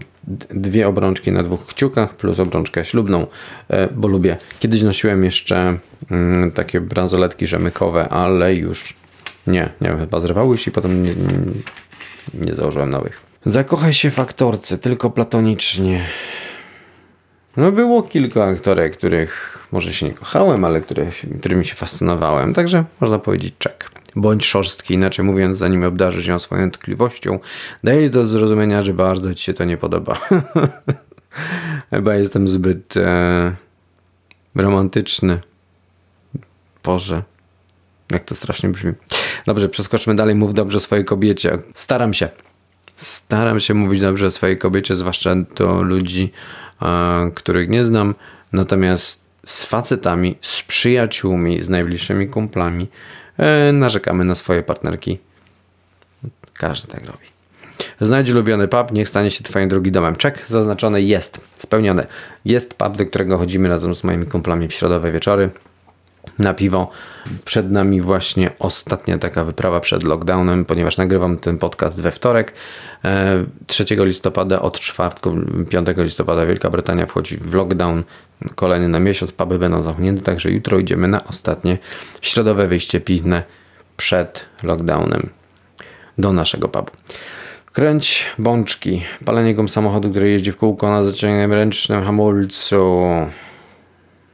dwie 0.49 0.87
obrączki 0.87 1.31
na 1.31 1.43
dwóch 1.43 1.65
kciukach 1.65 2.15
plus 2.15 2.39
obrączkę 2.39 2.85
ślubną, 2.85 3.27
e, 3.69 3.87
bo 3.87 4.07
lubię. 4.07 4.37
Kiedyś 4.59 4.83
nosiłem 4.83 5.23
jeszcze 5.23 5.77
mm, 6.11 6.51
takie 6.51 6.81
bransoletki 6.81 7.47
rzemykowe, 7.47 8.09
ale 8.09 8.55
już 8.55 8.93
nie, 9.47 9.69
nie 9.81 9.89
wiem, 9.89 9.99
chyba 9.99 10.19
zrywały 10.19 10.57
się 10.57 10.71
i 10.71 10.73
potem 10.73 11.03
nie, 11.03 11.15
nie, 11.15 11.37
nie 12.33 12.55
założyłem 12.55 12.89
nowych. 12.89 13.21
Zakochaj 13.45 13.93
się 13.93 14.11
w 14.11 14.19
aktorce, 14.19 14.77
tylko 14.77 15.09
platonicznie. 15.09 16.05
No 17.57 17.71
było 17.71 18.03
kilka 18.03 18.45
aktorek, 18.45 18.97
których 18.97 19.67
może 19.71 19.93
się 19.93 20.05
nie 20.05 20.13
kochałem, 20.13 20.65
ale 20.65 20.81
które, 20.81 21.07
którymi 21.39 21.65
się 21.65 21.75
fascynowałem, 21.75 22.53
także 22.53 22.83
można 23.01 23.19
powiedzieć 23.19 23.53
czek. 23.57 23.91
Bądź 24.15 24.45
szorstki, 24.45 24.93
inaczej 24.93 25.25
mówiąc, 25.25 25.57
zanim 25.57 25.83
obdarzysz 25.83 26.27
ją 26.27 26.39
swoją 26.39 26.71
tkliwością, 26.71 27.39
dajesz 27.83 28.09
do 28.09 28.25
zrozumienia, 28.25 28.83
że 28.83 28.93
bardzo 28.93 29.35
ci 29.35 29.43
się 29.43 29.53
to 29.53 29.65
nie 29.65 29.77
podoba. 29.77 30.17
Chyba 31.89 32.15
jestem 32.15 32.47
zbyt 32.47 32.97
e, 32.97 33.55
romantyczny. 34.55 35.39
Boże, 36.83 37.23
jak 38.11 38.23
to 38.23 38.35
strasznie 38.35 38.69
brzmi. 38.69 38.93
Dobrze, 39.45 39.69
przeskoczmy 39.69 40.15
dalej. 40.15 40.35
Mów 40.35 40.53
dobrze 40.53 40.77
o 40.77 40.81
swojej 40.81 41.05
kobiecie. 41.05 41.57
Staram 41.73 42.13
się. 42.13 42.29
Staram 42.95 43.59
się 43.59 43.73
mówić 43.73 44.01
dobrze 44.01 44.27
o 44.27 44.31
swojej 44.31 44.57
kobiecie, 44.57 44.95
zwłaszcza 44.95 45.35
do 45.35 45.81
ludzi 45.81 46.31
e, 46.81 47.31
których 47.35 47.69
nie 47.69 47.85
znam, 47.85 48.15
natomiast 48.53 49.21
z 49.45 49.65
facetami, 49.65 50.35
z 50.41 50.63
przyjaciółmi, 50.63 51.63
z 51.63 51.69
najbliższymi 51.69 52.27
kumplami 52.27 52.87
e, 53.37 53.71
narzekamy 53.71 54.25
na 54.25 54.35
swoje 54.35 54.63
partnerki. 54.63 55.19
Każdy 56.53 56.87
tak 56.87 57.05
robi. 57.05 57.31
Znajdź 58.01 58.29
ulubiony 58.29 58.67
pub, 58.67 58.91
niech 58.91 59.09
stanie 59.09 59.31
się 59.31 59.43
twoim 59.43 59.69
drugi 59.69 59.91
domem. 59.91 60.15
Czek 60.15 60.43
zaznaczony 60.47 61.01
jest, 61.01 61.41
spełniony. 61.57 62.07
Jest 62.45 62.73
pub, 62.73 62.97
do 62.97 63.05
którego 63.05 63.37
chodzimy 63.37 63.69
razem 63.69 63.95
z 63.95 64.03
moimi 64.03 64.25
kumplami 64.25 64.67
w 64.67 64.73
środowe 64.73 65.11
wieczory 65.11 65.49
na 66.39 66.53
piwo. 66.53 66.89
Przed 67.45 67.71
nami 67.71 68.01
właśnie 68.01 68.49
ostatnia 68.59 69.17
taka 69.17 69.43
wyprawa 69.43 69.79
przed 69.79 70.03
lockdownem, 70.03 70.65
ponieważ 70.65 70.97
nagrywam 70.97 71.37
ten 71.37 71.57
podcast 71.57 72.01
we 72.01 72.11
wtorek. 72.11 72.53
3 73.67 73.85
e, 73.99 74.05
listopada 74.05 74.61
od 74.61 74.79
czwartku, 74.79 75.37
5 75.69 75.87
listopada 75.97 76.45
Wielka 76.45 76.69
Brytania 76.69 77.05
wchodzi 77.05 77.37
w 77.37 77.53
lockdown 77.53 78.03
kolejny 78.55 78.87
na 78.87 78.99
miesiąc. 78.99 79.31
Puby 79.31 79.59
będą 79.59 79.83
zamknięte, 79.83 80.21
także 80.21 80.51
jutro 80.51 80.79
idziemy 80.79 81.07
na 81.07 81.23
ostatnie 81.23 81.77
środowe 82.21 82.67
wyjście 82.67 82.99
piwne 82.99 83.43
przed 83.97 84.45
lockdownem 84.63 85.29
do 86.17 86.33
naszego 86.33 86.67
pubu. 86.67 86.91
Kręć 87.73 88.25
bączki, 88.39 89.03
palenie 89.25 89.55
gum 89.55 89.69
samochodu, 89.69 90.09
który 90.09 90.29
jeździ 90.29 90.51
w 90.51 90.57
kółko 90.57 90.89
na 90.89 91.03
zaciągniętym 91.03 91.53
ręcznym 91.53 92.03
hamulcu. 92.03 93.01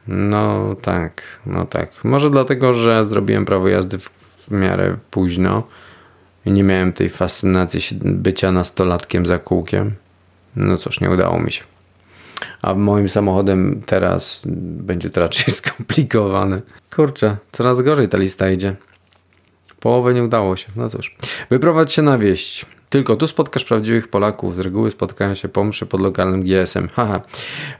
No 0.08 0.76
tak, 0.82 1.22
no 1.46 1.66
tak. 1.66 2.04
Może 2.04 2.30
dlatego, 2.30 2.72
że 2.72 3.04
zrobiłem 3.04 3.44
prawo 3.44 3.68
jazdy 3.68 3.98
w 3.98 4.10
miarę 4.50 4.96
późno 5.10 5.62
i 6.46 6.50
nie 6.52 6.62
miałem 6.62 6.92
tej 6.92 7.08
fascynacji 7.08 7.98
bycia 8.02 8.52
nastolatkiem 8.52 9.26
za 9.26 9.38
kółkiem. 9.38 9.94
No 10.56 10.76
cóż, 10.76 11.00
nie 11.00 11.10
udało 11.10 11.40
mi 11.40 11.52
się. 11.52 11.64
A 12.62 12.74
moim 12.74 13.08
samochodem 13.08 13.82
teraz 13.86 14.42
będzie 14.46 15.10
to 15.10 15.20
raczej 15.20 15.54
skomplikowane. 15.54 16.60
Kurczę, 16.96 17.36
coraz 17.52 17.82
gorzej 17.82 18.08
ta 18.08 18.18
lista 18.18 18.50
idzie. 18.50 18.76
Połowę 19.80 20.14
nie 20.14 20.24
udało 20.24 20.56
się. 20.56 20.66
No 20.76 20.90
cóż. 20.90 21.16
Wyprowadź 21.50 21.92
się 21.92 22.02
na 22.02 22.18
wieść. 22.18 22.66
Tylko 22.90 23.16
tu 23.16 23.26
spotkasz 23.26 23.64
prawdziwych 23.64 24.08
Polaków. 24.08 24.56
Z 24.56 24.58
reguły 24.58 24.90
spotkają 24.90 25.34
się 25.34 25.48
po 25.48 25.64
mszy 25.64 25.86
pod 25.86 26.00
lokalnym 26.00 26.42
GSM. 26.42 26.88
Haha. 26.88 27.20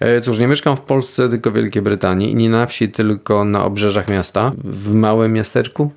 E, 0.00 0.20
cóż, 0.20 0.38
nie 0.38 0.48
mieszkam 0.48 0.76
w 0.76 0.80
Polsce, 0.80 1.28
tylko 1.28 1.50
w 1.50 1.54
Wielkiej 1.54 1.82
Brytanii 1.82 2.34
nie 2.34 2.50
na 2.50 2.66
wsi, 2.66 2.88
tylko 2.88 3.44
na 3.44 3.64
obrzeżach 3.64 4.08
miasta. 4.08 4.52
W 4.64 4.94
małym 4.94 5.32
miasteczku. 5.32 5.90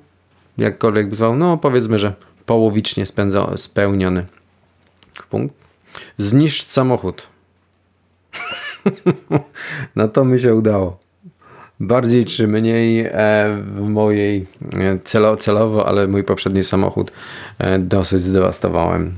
Jakkolwiek 0.58 1.08
by 1.08 1.16
zwał. 1.16 1.36
No 1.36 1.56
powiedzmy, 1.56 1.98
że 1.98 2.14
połowicznie 2.46 3.06
spędza, 3.06 3.56
spełniony. 3.56 4.26
Punkt. 5.30 5.54
Zniszcz 6.18 6.66
samochód. 6.66 7.26
Na 9.96 10.08
to 10.08 10.24
mi 10.24 10.40
się 10.40 10.54
udało 10.54 11.01
bardziej 11.82 12.24
czy 12.24 12.48
mniej 12.48 13.00
e, 13.00 13.10
w 13.74 13.80
mojej 13.80 14.46
e, 14.72 14.98
celo, 15.04 15.36
celowo, 15.36 15.88
ale 15.88 16.08
mój 16.08 16.24
poprzedni 16.24 16.64
samochód 16.64 17.12
e, 17.58 17.78
dosyć 17.78 18.20
zdewastowałem. 18.20 19.14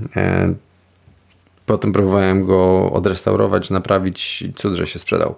Potem 1.66 1.92
próbowałem 1.92 2.46
go 2.46 2.92
odrestaurować, 2.92 3.70
naprawić, 3.70 4.44
cud, 4.54 4.74
że 4.74 4.86
się 4.86 4.98
sprzedał. 4.98 5.34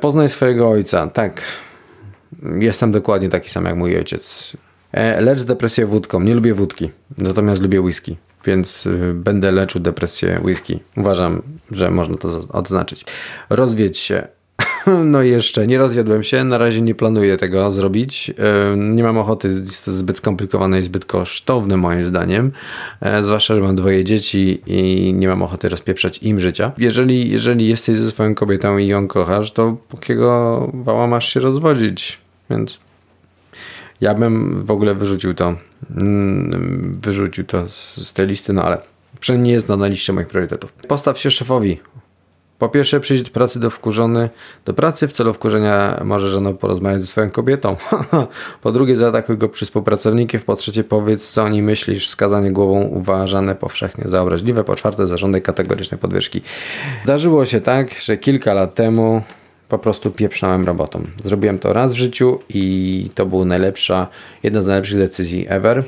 Poznaj 0.00 0.28
swojego 0.28 0.70
ojca. 0.70 1.06
Tak, 1.06 1.42
jestem 2.58 2.92
dokładnie 2.92 3.28
taki 3.28 3.50
sam 3.50 3.64
jak 3.64 3.76
mój 3.76 3.96
ojciec. 3.96 4.56
Lecz 5.20 5.42
depresję 5.44 5.86
wódką. 5.86 6.20
Nie 6.20 6.34
lubię 6.34 6.54
wódki, 6.54 6.90
natomiast 7.18 7.62
lubię 7.62 7.80
whisky, 7.80 8.16
więc 8.44 8.88
będę 9.14 9.52
leczył 9.52 9.80
depresję 9.80 10.40
whisky. 10.44 10.80
Uważam, 10.96 11.42
że 11.70 11.90
można 11.90 12.16
to 12.16 12.28
odznaczyć. 12.48 13.04
Rozwiedź 13.50 13.98
się. 13.98 14.28
No 15.04 15.22
jeszcze, 15.22 15.66
nie 15.66 15.78
rozwiodłem 15.78 16.22
się, 16.22 16.44
na 16.44 16.58
razie 16.58 16.80
nie 16.80 16.94
planuję 16.94 17.36
tego 17.36 17.70
zrobić. 17.70 18.34
Nie 18.76 19.02
mam 19.02 19.18
ochoty, 19.18 19.48
jest 19.48 19.84
to 19.84 19.92
zbyt 19.92 20.18
skomplikowane 20.18 20.80
i 20.80 20.82
zbyt 20.82 21.04
kosztowne 21.04 21.76
moim 21.76 22.04
zdaniem. 22.04 22.52
E, 23.00 23.22
zwłaszcza, 23.22 23.54
że 23.54 23.60
mam 23.60 23.76
dwoje 23.76 24.04
dzieci 24.04 24.62
i 24.66 25.12
nie 25.14 25.28
mam 25.28 25.42
ochoty 25.42 25.68
rozpieprzać 25.68 26.18
im 26.18 26.40
życia. 26.40 26.72
Jeżeli, 26.78 27.30
jeżeli 27.30 27.68
jesteś 27.68 27.96
ze 27.96 28.10
swoją 28.10 28.34
kobietą 28.34 28.78
i 28.78 28.86
ją 28.86 29.08
kochasz, 29.08 29.52
to 29.52 29.76
jakiego 29.94 30.70
wała 30.74 31.06
masz 31.06 31.34
się 31.34 31.40
rozwodzić? 31.40 32.18
Więc 32.50 32.80
ja 34.00 34.14
bym 34.14 34.64
w 34.64 34.70
ogóle 34.70 34.94
wyrzucił 34.94 35.34
to, 35.34 35.54
mm, 35.96 36.98
wyrzucił 37.02 37.44
to 37.44 37.68
z, 37.68 38.08
z 38.08 38.12
tej 38.12 38.26
listy, 38.26 38.52
no 38.52 38.62
ale 38.64 38.78
przynajmniej 39.20 39.48
nie 39.48 39.54
jest 39.54 39.68
na 39.68 39.86
liście 39.86 40.12
moich 40.12 40.26
priorytetów. 40.26 40.72
Postaw 40.72 41.18
się 41.18 41.30
szefowi. 41.30 41.80
Po 42.62 42.68
pierwsze, 42.68 43.00
przyjść 43.00 43.24
do 43.24 43.30
pracy 43.30 43.60
do 43.60 43.70
wkurzony 43.70 44.30
do 44.64 44.74
pracy 44.74 45.08
w 45.08 45.12
celu 45.12 45.32
wkurzenia 45.32 46.00
może 46.04 46.28
żona 46.28 46.52
porozmawiać 46.52 47.00
ze 47.00 47.06
swoją 47.06 47.30
kobietą. 47.30 47.76
po 48.62 48.72
drugie, 48.72 48.96
zaatakuj 48.96 49.38
go 49.38 49.48
przy 49.48 49.64
współpracownikiem. 49.64 50.40
Po 50.40 50.56
trzecie, 50.56 50.84
powiedz, 50.84 51.30
co 51.30 51.42
o 51.42 51.48
nim 51.48 51.64
myślisz. 51.64 52.08
Skazanie 52.08 52.52
głową 52.52 52.82
uważane 52.82 53.54
powszechnie 53.54 54.04
za 54.08 54.22
obraźliwe. 54.22 54.64
Po 54.64 54.76
czwarte, 54.76 55.06
zażądaj 55.06 55.42
kategorycznej 55.42 56.00
podwyżki. 56.00 56.40
Zdarzyło 57.04 57.46
się 57.46 57.60
tak, 57.60 58.00
że 58.00 58.16
kilka 58.16 58.52
lat 58.52 58.74
temu 58.74 59.22
po 59.68 59.78
prostu 59.78 60.10
pieprznąłem 60.10 60.66
robotą. 60.66 61.04
Zrobiłem 61.24 61.58
to 61.58 61.72
raz 61.72 61.92
w 61.92 61.96
życiu 61.96 62.38
i 62.48 63.10
to 63.14 63.26
była 63.26 63.44
najlepsza, 63.44 64.06
jedna 64.42 64.62
z 64.62 64.66
najlepszych 64.66 64.98
decyzji 64.98 65.46
ever. 65.48 65.84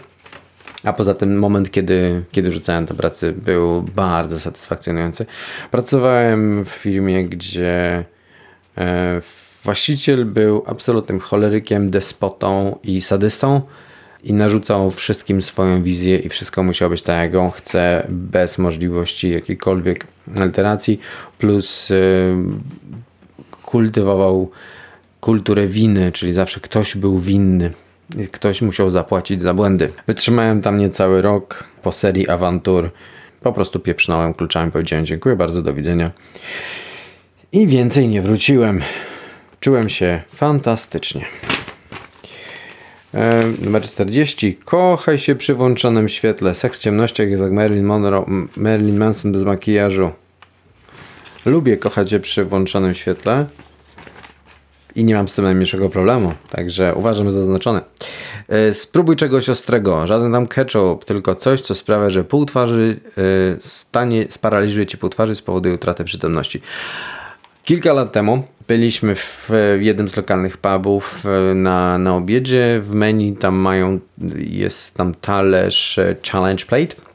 A 0.85 0.93
poza 0.93 1.15
tym 1.15 1.39
moment, 1.39 1.71
kiedy, 1.71 2.23
kiedy 2.33 2.53
rzucałem 2.53 2.85
do 2.85 2.95
pracy, 2.95 3.33
był 3.33 3.83
bardzo 3.83 4.41
satysfakcjonujący. 4.41 5.27
Pracowałem 5.71 6.65
w 6.65 6.69
firmie, 6.69 7.25
gdzie 7.25 8.05
e, 8.79 9.21
właściciel 9.65 10.25
był 10.25 10.63
absolutnym 10.67 11.21
cholerykiem, 11.21 11.91
despotą 11.91 12.79
i 12.83 13.01
sadystą 13.01 13.61
i 14.25 14.33
narzucał 14.33 14.91
wszystkim 14.91 15.43
swoją 15.43 15.83
wizję 15.83 16.19
i 16.19 16.29
wszystko 16.29 16.63
musiało 16.63 16.91
być 16.91 17.03
tak, 17.03 17.33
jak 17.33 17.43
on 17.43 17.51
chce, 17.51 18.07
bez 18.09 18.59
możliwości 18.59 19.31
jakiejkolwiek 19.31 20.07
alteracji, 20.37 21.01
plus 21.39 21.91
e, 21.91 21.95
kultywował 23.63 24.51
kulturę 25.21 25.67
winy, 25.67 26.13
czyli 26.13 26.33
zawsze 26.33 26.61
ktoś 26.61 26.97
był 26.97 27.19
winny 27.19 27.71
Ktoś 28.33 28.63
musiał 28.63 28.91
zapłacić 28.91 29.43
za 29.43 29.55
błędy. 29.55 29.93
Wytrzymałem 30.07 30.63
tam 30.63 30.77
niecały 30.77 31.23
rok 31.23 31.65
po 31.83 31.93
serii 31.93 32.29
awantur. 32.29 32.91
Po 33.41 33.53
prostu 33.53 33.81
pieprznąłem 33.81 34.35
kluczami, 34.35 34.73
powiedziałem 34.73 35.07
dziękuję 35.07 35.37
bardzo, 35.37 35.63
do 35.63 35.75
widzenia. 35.75 36.11
I 37.53 37.67
więcej 37.67 38.09
nie 38.09 38.23
wróciłem. 38.23 38.81
Czułem 39.61 39.89
się 39.89 40.23
fantastycznie. 40.35 41.25
E, 43.15 43.41
numer 43.63 43.83
40. 43.83 44.59
Kochaj 44.65 45.19
się 45.19 45.35
przy 45.35 45.55
włączonym 45.55 46.09
świetle. 46.09 46.55
Seks 46.55 46.79
w 46.79 46.83
ciemnościach 46.83 47.29
jest 47.29 47.43
jak 47.43 47.53
Marilyn 47.53 47.85
Monroe, 47.85 48.27
Marilyn 48.57 48.97
Manson 48.97 49.33
bez 49.33 49.45
makijażu. 49.45 50.11
Lubię 51.47 51.77
kochać 51.77 52.11
się 52.11 52.21
przy 52.21 52.45
włączonym 52.45 52.95
świetle 52.95 53.47
i 54.97 55.05
nie 55.05 55.15
mam 55.15 55.29
z 55.29 55.35
tym 55.35 55.45
najmniejszego 55.45 55.91
problemu, 55.91 56.33
także 56.51 56.95
uważam 56.95 57.33
zaznaczone. 57.33 57.81
E, 58.49 58.75
spróbuj 58.75 59.17
czegoś 59.17 59.49
ostrego, 59.49 60.07
żaden 60.07 60.33
tam 60.33 60.47
ketchup, 60.47 61.05
tylko 61.05 61.35
coś, 61.35 61.61
co 61.61 61.75
sprawia, 61.75 62.11
że 62.11 62.25
pół 62.25 62.47
twarzy 62.47 63.01
e, 63.19 63.21
stanie, 63.61 64.27
sparaliżuje 64.31 64.87
ci 64.87 64.99
pół 64.99 65.11
twarzy, 65.11 65.35
spowoduje 65.35 65.75
utratę 65.75 66.05
przytomności. 66.05 66.61
Kilka 67.65 67.93
lat 67.93 68.13
temu 68.13 68.43
byliśmy 68.69 69.15
w 69.15 69.51
jednym 69.81 70.09
z 70.09 70.17
lokalnych 70.17 70.57
pubów 70.57 71.25
e, 71.27 71.55
na, 71.55 71.99
na 71.99 72.17
obiedzie. 72.17 72.81
W 72.83 72.95
menu 72.95 73.33
tam 73.33 73.55
mają, 73.55 73.99
jest 74.37 74.95
tam 74.95 75.15
talerz 75.15 76.01
challenge 76.31 76.65
plate 76.65 77.14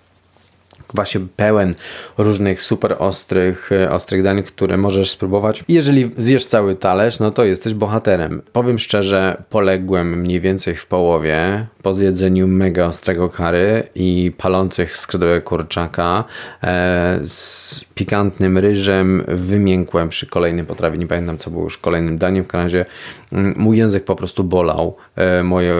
właśnie 0.93 1.21
pełen 1.35 1.75
różnych 2.17 2.61
super 2.61 2.95
ostrych, 2.99 3.71
e, 3.71 3.91
ostrych 3.91 4.23
dań, 4.23 4.43
które 4.43 4.77
możesz 4.77 5.11
spróbować. 5.11 5.63
Jeżeli 5.67 6.11
zjesz 6.17 6.45
cały 6.45 6.75
talerz, 6.75 7.19
no 7.19 7.31
to 7.31 7.45
jesteś 7.45 7.73
bohaterem. 7.73 8.41
Powiem 8.53 8.79
szczerze, 8.79 9.43
poległem 9.49 10.19
mniej 10.19 10.41
więcej 10.41 10.75
w 10.75 10.85
połowie 10.85 11.67
po 11.81 11.93
zjedzeniu 11.93 12.47
mega 12.47 12.85
ostrego 12.85 13.29
kary 13.29 13.83
i 13.95 14.31
palących 14.37 14.97
skrzydłego 14.97 15.41
kurczaka 15.41 16.23
e, 16.63 17.19
z 17.23 17.85
pikantnym 17.95 18.57
ryżem 18.57 19.23
wymiękłem 19.27 20.09
przy 20.09 20.27
kolejnym 20.27 20.65
potrawie. 20.65 20.97
Nie 20.97 21.07
pamiętam, 21.07 21.37
co 21.37 21.51
było 21.51 21.63
już 21.63 21.77
kolejnym 21.77 22.17
daniem. 22.17 22.43
W 22.43 22.47
każdym 22.47 22.65
razie 22.65 22.85
mój 23.31 23.77
język 23.77 24.05
po 24.05 24.15
prostu 24.15 24.43
bolał. 24.43 24.95
E, 25.15 25.43
moje 25.43 25.75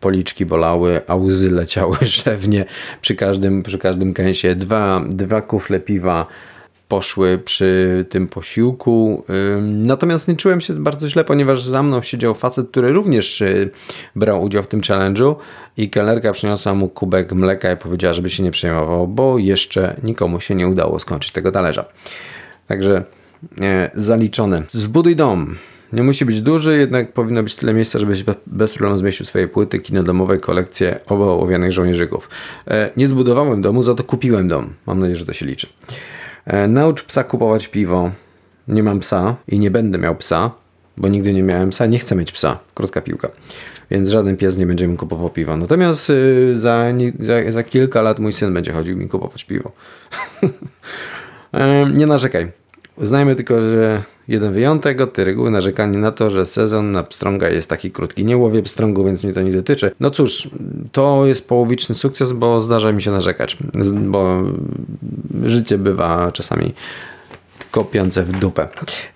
policzki 0.00 0.46
bolały, 0.46 1.00
a 1.06 1.14
łzy 1.14 1.50
leciały 1.50 1.96
szewnie 2.22 2.64
przy 3.00 3.14
każdym, 3.14 3.62
przy 3.62 3.78
każdym 3.78 4.14
kęsie 4.14 4.54
dwa, 4.54 5.04
dwa 5.08 5.42
kufle 5.42 5.80
piwa 5.80 6.26
poszły 6.92 7.38
przy 7.38 8.04
tym 8.08 8.28
posiłku. 8.28 9.24
Natomiast 9.62 10.28
nie 10.28 10.36
czułem 10.36 10.60
się 10.60 10.74
bardzo 10.74 11.08
źle, 11.08 11.24
ponieważ 11.24 11.62
za 11.62 11.82
mną 11.82 12.02
siedział 12.02 12.34
facet, 12.34 12.70
który 12.70 12.92
również 12.92 13.40
y, 13.40 13.70
brał 14.16 14.42
udział 14.42 14.62
w 14.62 14.68
tym 14.68 14.80
challenge'u 14.80 15.34
i 15.76 15.90
kelnerka 15.90 16.32
przyniosła 16.32 16.74
mu 16.74 16.88
kubek 16.88 17.32
mleka 17.32 17.72
i 17.72 17.76
powiedziała, 17.76 18.14
żeby 18.14 18.30
się 18.30 18.42
nie 18.42 18.50
przejmował, 18.50 19.08
bo 19.08 19.38
jeszcze 19.38 19.96
nikomu 20.02 20.40
się 20.40 20.54
nie 20.54 20.68
udało 20.68 20.98
skończyć 20.98 21.32
tego 21.32 21.52
talerza. 21.52 21.84
Także 22.66 23.04
e, 23.60 23.90
zaliczone. 23.94 24.62
Zbuduj 24.70 25.16
dom. 25.16 25.56
Nie 25.92 26.02
musi 26.02 26.24
być 26.24 26.42
duży, 26.42 26.78
jednak 26.78 27.12
powinno 27.12 27.42
być 27.42 27.56
tyle 27.56 27.74
miejsca, 27.74 27.98
żebyś 27.98 28.22
be- 28.22 28.34
bez 28.46 28.74
problemu 28.74 28.98
zmieścił 28.98 29.26
swoje 29.26 29.48
płyty, 29.48 29.80
kino 29.80 30.02
domowe, 30.02 30.38
kolekcję 30.38 31.00
ołowianych 31.06 31.72
żołnierzyków. 31.72 32.28
E, 32.68 32.90
nie 32.96 33.06
zbudowałem 33.06 33.62
domu, 33.62 33.82
za 33.82 33.94
to 33.94 34.04
kupiłem 34.04 34.48
dom. 34.48 34.72
Mam 34.86 34.98
nadzieję, 34.98 35.16
że 35.16 35.26
to 35.26 35.32
się 35.32 35.46
liczy. 35.46 35.66
E, 36.46 36.68
naucz 36.68 37.02
psa 37.02 37.24
kupować 37.24 37.68
piwo. 37.68 38.10
Nie 38.68 38.82
mam 38.82 39.00
psa 39.00 39.36
i 39.48 39.58
nie 39.58 39.70
będę 39.70 39.98
miał 39.98 40.16
psa, 40.16 40.50
bo 40.96 41.08
nigdy 41.08 41.32
nie 41.32 41.42
miałem 41.42 41.70
psa. 41.70 41.86
Nie 41.86 41.98
chcę 41.98 42.16
mieć 42.16 42.32
psa. 42.32 42.58
Krótka 42.74 43.00
piłka. 43.00 43.28
Więc 43.90 44.08
żaden 44.08 44.36
pies 44.36 44.56
nie 44.56 44.66
będzie 44.66 44.88
mi 44.88 44.96
kupował 44.96 45.30
piwa. 45.30 45.56
Natomiast 45.56 46.10
y, 46.10 46.52
za, 46.58 46.84
za, 47.20 47.52
za 47.52 47.62
kilka 47.62 48.02
lat 48.02 48.18
mój 48.18 48.32
syn 48.32 48.54
będzie 48.54 48.72
chodził 48.72 48.96
mi 48.96 49.08
kupować 49.08 49.44
piwo. 49.44 49.72
E, 51.54 51.86
nie 51.94 52.06
narzekaj. 52.06 52.52
Uznajmy 52.96 53.34
tylko, 53.34 53.62
że 53.62 54.02
jeden 54.28 54.52
wyjątek 54.52 55.00
od 55.00 55.12
tej 55.12 55.24
reguły 55.24 55.50
narzekanie 55.50 55.98
na 55.98 56.12
to, 56.12 56.30
że 56.30 56.46
sezon 56.46 56.92
na 56.92 57.02
pstrąga 57.02 57.48
jest 57.48 57.68
taki 57.68 57.90
krótki. 57.90 58.24
Nie 58.24 58.36
łowię 58.36 58.62
pstrągu, 58.62 59.04
więc 59.04 59.24
mnie 59.24 59.32
to 59.32 59.42
nie 59.42 59.52
dotyczy. 59.52 59.90
No 60.00 60.10
cóż, 60.10 60.50
to 60.92 61.26
jest 61.26 61.48
połowiczny 61.48 61.94
sukces, 61.94 62.32
bo 62.32 62.60
zdarza 62.60 62.92
mi 62.92 63.02
się 63.02 63.10
narzekać. 63.10 63.56
Bo 63.94 64.42
życie 65.44 65.78
bywa 65.78 66.32
czasami 66.32 66.74
kopiące 67.70 68.22
w 68.22 68.32
dupę. 68.32 68.68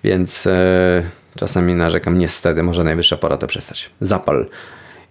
Więc 0.03 0.47
e, 0.47 1.03
czasami 1.35 1.73
narzekam, 1.73 2.19
niestety, 2.19 2.63
może 2.63 2.83
najwyższa 2.83 3.17
pora 3.17 3.37
to 3.37 3.47
przestać. 3.47 3.89
Zapal, 4.01 4.45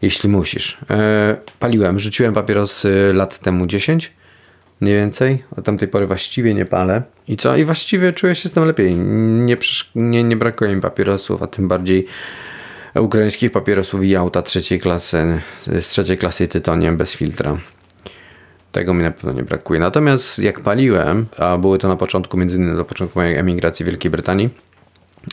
jeśli 0.03 0.29
musisz. 0.29 0.79
E, 0.91 1.37
paliłem, 1.59 1.99
rzuciłem 1.99 2.35
papierosy 2.35 3.13
lat 3.15 3.39
temu 3.39 3.67
10, 3.67 4.13
mniej 4.81 4.95
więcej. 4.95 5.45
Od 5.57 5.65
tamtej 5.65 5.89
pory 5.89 6.07
właściwie 6.07 6.55
nie 6.55 6.65
palę. 6.65 7.03
I 7.29 7.37
co? 7.37 7.57
I 7.57 7.65
właściwie 7.65 8.13
czuję 8.13 8.35
się 8.35 8.49
z 8.49 8.53
tym 8.53 8.65
lepiej. 8.65 8.95
Nie, 8.95 9.57
nie, 9.95 10.25
nie 10.25 10.37
brakuje 10.37 10.77
mi 10.77 10.81
papierosów, 10.81 11.43
a 11.43 11.47
tym 11.47 11.69
bardziej 11.69 12.07
ukraińskich 12.95 13.51
papierosów 13.51 14.05
i 14.05 14.17
auta 14.17 14.43
trzeciej 14.43 14.81
klasy, 14.81 15.41
z 15.59 15.89
trzeciej 15.89 16.19
klasy 16.19 16.49
tytoniem 16.49 16.97
bez 16.97 17.15
filtra. 17.15 17.59
Tego 18.73 18.95
mi 18.95 19.03
na 19.03 19.11
pewno 19.11 19.33
nie 19.33 19.43
brakuje. 19.43 19.81
Natomiast 19.81 20.39
jak 20.39 20.61
paliłem, 20.61 21.27
a 21.37 21.59
były 21.59 21.79
to 21.79 21.89
na 21.89 21.97
początku, 21.97 22.37
między 22.37 22.57
innymi 22.57 22.77
na 22.77 22.85
początku 22.85 23.19
mojej 23.19 23.37
emigracji 23.37 23.85
w 23.85 23.87
Wielkiej 23.87 24.11
Brytanii, 24.11 24.51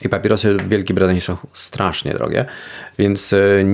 i 0.01 0.09
papierosy 0.09 0.57
w 0.57 0.67
Wielkiej 0.67 0.95
Brytanii 0.95 1.21
są 1.21 1.37
strasznie 1.53 2.13
drogie, 2.13 2.45
więc 2.99 3.33
e, 3.33 3.65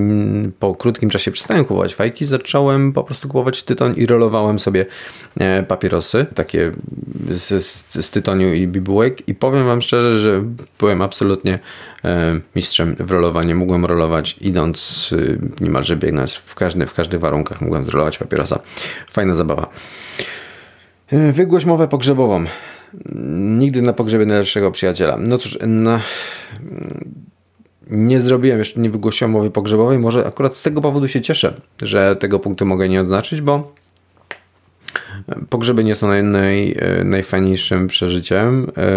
po 0.58 0.74
krótkim 0.74 1.10
czasie 1.10 1.30
przestałem 1.30 1.64
kupować 1.64 1.94
fajki, 1.94 2.24
zacząłem 2.24 2.92
po 2.92 3.04
prostu 3.04 3.28
kupować 3.28 3.62
tytoń 3.62 3.94
i 3.96 4.06
rolowałem 4.06 4.58
sobie 4.58 4.86
e, 5.40 5.62
papierosy, 5.62 6.26
takie 6.34 6.72
z, 7.28 7.64
z, 7.64 8.06
z 8.06 8.10
tytoniu 8.10 8.54
i 8.54 8.68
bibułek 8.68 9.28
i 9.28 9.34
powiem 9.34 9.66
wam 9.66 9.82
szczerze, 9.82 10.18
że 10.18 10.42
byłem 10.78 11.02
absolutnie 11.02 11.58
e, 12.04 12.40
mistrzem 12.56 12.96
w 12.98 13.10
rolowaniu. 13.10 13.56
Mogłem 13.56 13.84
rolować 13.86 14.36
idąc, 14.40 15.10
niemalże 15.60 15.96
biegnąc 15.96 16.34
w, 16.34 16.54
każdy, 16.54 16.86
w 16.86 16.94
każdych 16.94 17.20
warunkach, 17.20 17.60
mogłem 17.60 17.84
zrolować 17.84 18.18
papierosa. 18.18 18.60
Fajna 19.10 19.34
zabawa. 19.34 19.70
Wygłoś 21.32 21.64
mowę 21.64 21.88
pogrzebową. 21.88 22.44
Nigdy 23.58 23.82
na 23.82 23.92
pogrzebie 23.92 24.26
najlepszego 24.26 24.70
przyjaciela. 24.70 25.18
No 25.20 25.38
cóż, 25.38 25.58
no, 25.66 26.00
nie 27.90 28.20
zrobiłem 28.20 28.58
jeszcze, 28.58 28.80
nie 28.80 28.90
wygłosiłem 28.90 29.30
mowy 29.30 29.50
pogrzebowej. 29.50 29.98
Może 29.98 30.26
akurat 30.26 30.56
z 30.56 30.62
tego 30.62 30.80
powodu 30.80 31.08
się 31.08 31.20
cieszę, 31.20 31.54
że 31.82 32.16
tego 32.16 32.38
punktu 32.38 32.66
mogę 32.66 32.88
nie 32.88 33.00
odznaczyć, 33.00 33.40
bo 33.40 33.72
pogrzeby 35.50 35.84
nie 35.84 35.96
są 35.96 36.08
naj, 36.08 36.24
naj, 36.24 36.76
najfajniejszym 37.04 37.86
przeżyciem. 37.86 38.70
E, 38.76 38.90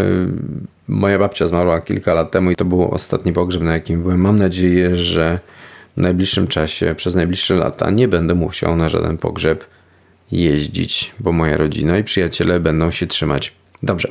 Moja 0.87 1.19
babcia 1.19 1.47
zmarła 1.47 1.81
kilka 1.81 2.13
lat 2.13 2.31
temu 2.31 2.51
i 2.51 2.55
to 2.55 2.65
był 2.65 2.91
ostatni 2.91 3.33
pogrzeb, 3.33 3.61
na 3.61 3.73
jakim 3.73 4.01
byłem. 4.01 4.21
Mam 4.21 4.39
nadzieję, 4.39 4.95
że 4.95 5.39
w 5.97 6.01
najbliższym 6.01 6.47
czasie, 6.47 6.95
przez 6.95 7.15
najbliższe 7.15 7.55
lata 7.55 7.89
nie 7.89 8.07
będę 8.07 8.35
musiał 8.35 8.75
na 8.75 8.89
żaden 8.89 9.17
pogrzeb 9.17 9.65
jeździć, 10.31 11.11
bo 11.19 11.31
moja 11.31 11.57
rodzina 11.57 11.97
i 11.97 12.03
przyjaciele 12.03 12.59
będą 12.59 12.91
się 12.91 13.07
trzymać. 13.07 13.53
Dobrze. 13.83 14.09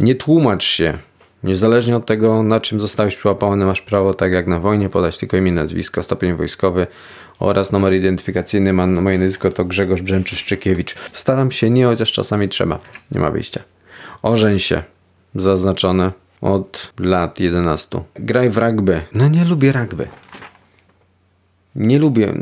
Nie 0.00 0.14
tłumacz 0.14 0.64
się. 0.64 0.98
Niezależnie 1.44 1.96
od 1.96 2.06
tego, 2.06 2.42
na 2.42 2.60
czym 2.60 2.80
zostałeś 2.80 3.16
przyłapany, 3.16 3.66
masz 3.66 3.80
prawo, 3.80 4.14
tak 4.14 4.32
jak 4.32 4.46
na 4.46 4.60
wojnie, 4.60 4.88
podać 4.88 5.18
tylko 5.18 5.36
imię, 5.36 5.52
nazwisko, 5.52 6.02
stopień 6.02 6.34
wojskowy 6.34 6.86
oraz 7.38 7.72
numer 7.72 7.94
identyfikacyjny. 7.94 8.72
Ma, 8.72 8.86
moje 8.86 9.18
nazwisko 9.18 9.50
to 9.50 9.64
Grzegorz 9.64 10.02
Brzęczyszczykiewicz. 10.02 10.94
Staram 11.12 11.50
się 11.50 11.70
nie, 11.70 11.84
chociaż 11.84 12.12
czasami 12.12 12.48
trzeba. 12.48 12.78
Nie 13.12 13.20
ma 13.20 13.30
wyjścia. 13.30 13.60
Ożeń 14.22 14.58
się. 14.58 14.82
Zaznaczone 15.34 16.12
od 16.40 16.92
lat 16.98 17.40
11. 17.40 18.00
Graj 18.14 18.50
w 18.50 18.58
rugby. 18.58 19.00
No 19.14 19.28
nie 19.28 19.44
lubię 19.44 19.72
rugby. 19.72 20.08
Nie 21.74 21.98
lubię. 21.98 22.34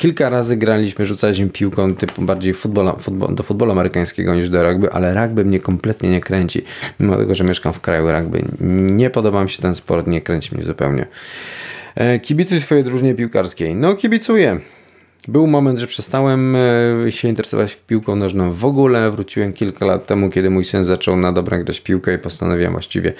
Kilka 0.00 0.28
razy 0.28 0.56
graliśmy, 0.56 1.06
rzucaliśmy 1.06 1.48
piłką 1.48 1.94
typu 1.94 2.22
bardziej 2.22 2.54
futbol, 2.54 2.94
do 3.30 3.42
futbolu 3.42 3.72
amerykańskiego 3.72 4.34
niż 4.34 4.50
do 4.50 4.62
rugby, 4.62 4.92
ale 4.92 5.14
rugby 5.14 5.44
mnie 5.44 5.60
kompletnie 5.60 6.10
nie 6.10 6.20
kręci. 6.20 6.62
Mimo 7.00 7.16
tego, 7.16 7.34
że 7.34 7.44
mieszkam 7.44 7.72
w 7.72 7.80
kraju 7.80 8.12
rugby. 8.12 8.42
Nie 8.92 9.10
podoba 9.10 9.42
mi 9.42 9.50
się 9.50 9.62
ten 9.62 9.74
sport, 9.74 10.06
nie 10.06 10.20
kręci 10.20 10.54
mnie 10.54 10.64
zupełnie. 10.64 11.06
E, 11.94 12.18
Kibicuj 12.18 12.60
swojej 12.60 12.84
drużynie 12.84 13.14
piłkarskiej. 13.14 13.74
No 13.74 13.94
kibicuję. 13.94 14.60
Był 15.30 15.46
moment, 15.46 15.78
że 15.78 15.86
przestałem 15.86 16.56
e, 17.06 17.12
się 17.12 17.28
interesować 17.28 17.76
piłką 17.86 18.16
nożną 18.16 18.52
w 18.52 18.64
ogóle. 18.64 19.10
Wróciłem 19.10 19.52
kilka 19.52 19.86
lat 19.86 20.06
temu, 20.06 20.30
kiedy 20.30 20.50
mój 20.50 20.64
syn 20.64 20.84
zaczął 20.84 21.16
na 21.16 21.32
dobre 21.32 21.64
grać 21.64 21.80
piłkę 21.80 22.14
i 22.14 22.18
postanowiłem 22.18 22.72
właściwie 22.72 23.12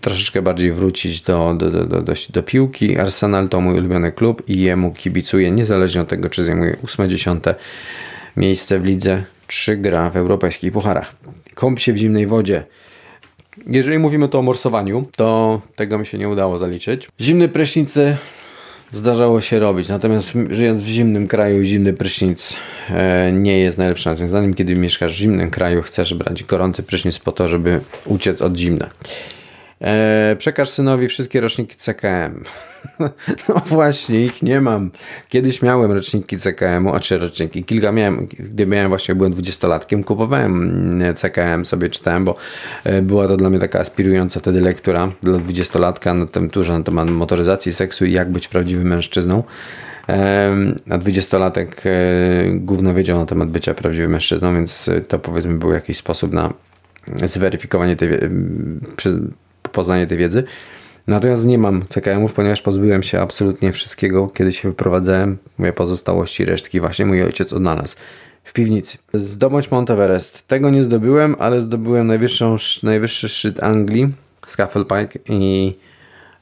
troszeczkę 0.00 0.42
bardziej 0.42 0.72
wrócić 0.72 1.20
do, 1.20 1.54
do, 1.54 1.70
do, 1.70 2.02
do, 2.02 2.14
do, 2.30 2.42
piłki. 2.42 2.98
Arsenal 2.98 3.48
to 3.48 3.60
mój 3.60 3.78
ulubiony 3.78 4.12
klub 4.12 4.42
i 4.48 4.60
jemu 4.60 4.92
kibicuję, 4.92 5.50
niezależnie 5.50 6.00
od 6.00 6.08
tego, 6.08 6.30
czy 6.30 6.44
zajmuje 6.44 6.76
8-10 6.84 7.54
miejsce 8.36 8.78
w 8.78 8.84
lidze, 8.84 9.24
czy 9.46 9.76
gra 9.76 10.10
w 10.10 10.16
europejskich 10.16 10.72
pucharach. 10.72 11.14
Kąp 11.54 11.80
się 11.80 11.92
w 11.92 11.96
zimnej 11.96 12.26
wodzie. 12.26 12.64
Jeżeli 13.66 13.98
mówimy 13.98 14.30
o 14.30 14.42
morsowaniu, 14.42 15.06
to 15.16 15.60
tego 15.76 15.98
mi 15.98 16.06
się 16.06 16.18
nie 16.18 16.28
udało 16.28 16.58
zaliczyć. 16.58 17.08
Zimne 17.20 17.48
prysznice 17.48 18.16
zdarzało 18.94 19.40
się 19.40 19.58
robić, 19.58 19.88
natomiast 19.88 20.32
żyjąc 20.50 20.82
w 20.82 20.86
zimnym 20.86 21.28
kraju, 21.28 21.64
zimny 21.64 21.92
prysznic 21.92 22.56
e, 22.90 23.32
nie 23.32 23.58
jest 23.58 23.78
najlepszym 23.78 24.12
rozwiązaniem. 24.12 24.54
Kiedy 24.54 24.76
mieszkasz 24.76 25.12
w 25.12 25.16
zimnym 25.16 25.50
kraju, 25.50 25.82
chcesz 25.82 26.14
brać 26.14 26.44
gorący 26.44 26.82
prysznic 26.82 27.18
po 27.18 27.32
to, 27.32 27.48
żeby 27.48 27.80
uciec 28.04 28.42
od 28.42 28.56
zimna. 28.56 28.90
E, 29.80 30.36
przekaż 30.38 30.68
synowi 30.68 31.08
wszystkie 31.08 31.40
roczniki 31.40 31.76
CKM. 31.76 32.44
No 33.48 33.62
właśnie, 33.66 34.24
ich 34.24 34.42
nie 34.42 34.60
mam. 34.60 34.90
Kiedyś 35.28 35.62
miałem 35.62 35.92
roczniki 35.92 36.36
CKM-u, 36.38 36.94
a 36.94 37.00
czy 37.00 37.18
roczniki, 37.18 37.64
kilka 37.64 37.92
miałem, 37.92 38.26
gdy 38.26 38.66
miałem 38.66 38.88
właśnie, 38.88 39.14
byłem 39.14 39.32
dwudziestolatkiem, 39.32 40.04
kupowałem 40.04 40.62
mm, 40.62 41.14
CKM, 41.14 41.64
sobie 41.64 41.90
czytałem, 41.90 42.24
bo 42.24 42.36
e, 42.84 43.02
była 43.02 43.28
to 43.28 43.36
dla 43.36 43.50
mnie 43.50 43.58
taka 43.58 43.80
aspirująca 43.80 44.40
wtedy 44.40 44.60
lektura 44.60 45.08
dla 45.22 45.38
dwudziestolatka 45.38 46.14
na 46.14 46.26
tym 46.26 46.50
turze 46.50 46.72
na 46.78 46.84
temat 46.84 47.10
motoryzacji, 47.10 47.72
seksu 47.72 48.04
i 48.04 48.12
jak 48.12 48.30
być 48.32 48.48
prawdziwym 48.48 48.86
mężczyzną. 48.88 49.42
A 50.90 50.98
dwudziestolatek 50.98 51.82
e, 51.86 51.90
gówno 52.54 52.94
wiedział 52.94 53.18
na 53.18 53.26
temat 53.26 53.50
bycia 53.50 53.74
prawdziwym 53.74 54.10
mężczyzną, 54.10 54.54
więc 54.54 54.90
to 55.08 55.18
powiedzmy 55.18 55.54
był 55.54 55.72
jakiś 55.72 55.96
sposób 55.96 56.32
na 56.32 56.52
zweryfikowanie 57.24 57.96
tej, 57.96 58.08
wie- 58.08 58.22
m, 58.22 58.80
przez 58.96 59.14
poznanie 59.74 60.06
tej 60.06 60.18
wiedzy. 60.18 60.44
Natomiast 61.06 61.46
nie 61.46 61.58
mam 61.58 61.84
CKM-ów, 61.88 62.32
ponieważ 62.32 62.62
pozbyłem 62.62 63.02
się 63.02 63.20
absolutnie 63.20 63.72
wszystkiego, 63.72 64.28
kiedy 64.28 64.52
się 64.52 64.68
wyprowadzałem. 64.68 65.38
Moje 65.58 65.72
pozostałości, 65.72 66.44
resztki 66.44 66.80
właśnie 66.80 67.06
mój 67.06 67.22
ojciec 67.22 67.52
odnalazł 67.52 67.96
w 68.44 68.52
piwnicy. 68.52 68.98
Zdobądź 69.14 69.70
Mount 69.70 69.90
Everest. 69.90 70.48
Tego 70.48 70.70
nie 70.70 70.82
zdobyłem, 70.82 71.36
ale 71.38 71.62
zdobyłem 71.62 72.06
najwyższą, 72.06 72.56
najwyższy 72.82 73.28
szczyt 73.28 73.62
Anglii, 73.62 74.12
Scafell 74.46 74.84
Pike 74.84 75.18
i, 75.28 75.74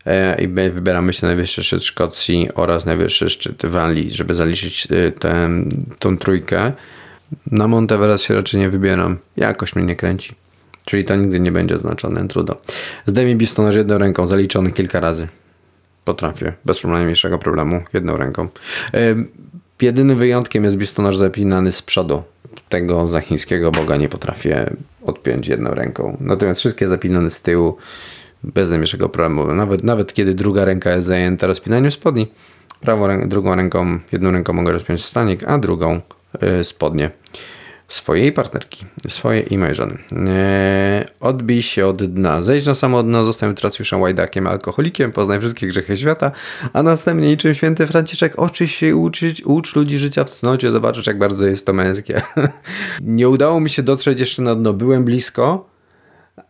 e, 0.07 0.42
i 0.42 0.49
wybieramy 0.49 1.12
się 1.12 1.21
na 1.23 1.29
najwyższy 1.29 1.62
szczyt 1.62 1.85
Szkocji 1.85 2.49
oraz 2.55 2.87
najwyższy 2.87 3.31
szczyt 3.31 3.66
Walii, 3.66 4.11
żeby 4.11 4.35
zaliczyć 4.35 4.88
e, 4.90 5.12
tę, 5.12 5.51
tą 5.99 6.18
trójkę. 6.18 6.73
Na 7.47 7.68
Mount 7.68 7.92
Everest 7.92 8.25
się 8.25 8.35
raczej 8.35 8.61
nie 8.61 8.71
wybieram. 8.71 9.18
Jakoś 9.37 9.77
mnie 9.77 9.85
nie 9.85 9.97
kręci. 9.97 10.35
Czyli 10.85 11.05
to 11.05 11.16
nigdy 11.16 11.40
nie 11.40 11.53
będzie 11.53 11.75
oznaczone, 11.75 12.29
trudno. 12.29 12.57
Zdejmij 13.07 13.37
biustonosz 13.37 13.75
jedną 13.75 13.99
ręką, 13.99 14.27
zaliczony 14.27 14.73
kilka 14.73 15.01
razy. 15.01 15.29
Potrafię, 16.05 16.53
bez 16.64 16.85
najmniejszego 16.85 17.38
problemu, 17.38 17.83
jedną 17.92 18.16
ręką. 18.16 18.49
Ym, 18.95 19.29
Jedynym 19.83 20.18
wyjątkiem 20.18 20.64
jest 20.64 20.77
biustonosz 20.77 21.16
zapinany 21.16 21.73
z 21.73 21.83
przodu. 21.83 22.23
Tego 22.68 23.09
za 23.09 23.21
chińskiego 23.21 23.71
boga 23.71 23.97
nie 23.97 24.09
potrafię 24.09 24.71
odpiąć 25.05 25.49
jedną 25.49 25.75
ręką. 25.75 26.16
Natomiast 26.21 26.61
wszystkie 26.61 26.88
zapinane 26.88 27.31
z 27.31 27.42
tyłu, 27.42 27.77
bez 28.42 28.71
najmniejszego 28.71 29.09
problemu. 29.09 29.55
Nawet, 29.55 29.85
nawet 29.85 30.12
kiedy 30.14 30.35
druga 30.35 30.64
ręka 30.64 30.95
jest 30.95 31.09
zajęta 31.09 31.47
rozpinaniem 31.47 31.92
spodni, 31.92 32.27
prawą 32.81 33.29
drugą 33.29 33.55
ręką, 33.55 33.99
jedną 34.12 34.31
ręką 34.31 34.53
mogę 34.53 34.73
rozpiąć 34.73 35.05
stanik, 35.05 35.45
a 35.47 35.59
drugą 35.59 36.01
y, 36.61 36.64
spodnie. 36.64 37.11
Swojej 37.92 38.33
partnerki, 38.33 38.85
swojej 39.09 39.55
i 39.55 39.59
mojej 39.59 39.74
żony. 39.74 39.98
Eee, 40.12 41.05
odbij 41.20 41.62
się 41.62 41.87
od 41.87 42.05
dna, 42.05 42.42
zejdź 42.42 42.66
na 42.66 42.74
samo 42.74 43.02
dno, 43.02 43.24
zostań 43.24 43.55
tracjuszem, 43.55 44.00
łajdakiem, 44.00 44.46
alkoholikiem, 44.46 45.12
poznaj 45.12 45.40
wszystkie 45.40 45.66
grzechy 45.66 45.96
świata, 45.96 46.31
a 46.72 46.83
następnie 46.83 47.28
niczym 47.28 47.55
święty 47.55 47.87
Franciszek 47.87 48.38
oczy 48.38 48.68
się 48.68 48.96
uczyć, 48.96 49.42
ucz 49.44 49.76
ludzi 49.76 49.98
życia 49.98 50.24
w 50.24 50.31
cnocie, 50.31 50.70
zobaczysz 50.70 51.07
jak 51.07 51.18
bardzo 51.18 51.46
jest 51.46 51.66
to 51.66 51.72
męskie. 51.72 52.22
nie 53.00 53.28
udało 53.28 53.61
mi 53.61 53.70
się 53.70 53.83
dotrzeć 53.83 54.20
jeszcze 54.20 54.42
na 54.42 54.55
dno, 54.55 54.72
byłem 54.72 55.05
blisko, 55.05 55.68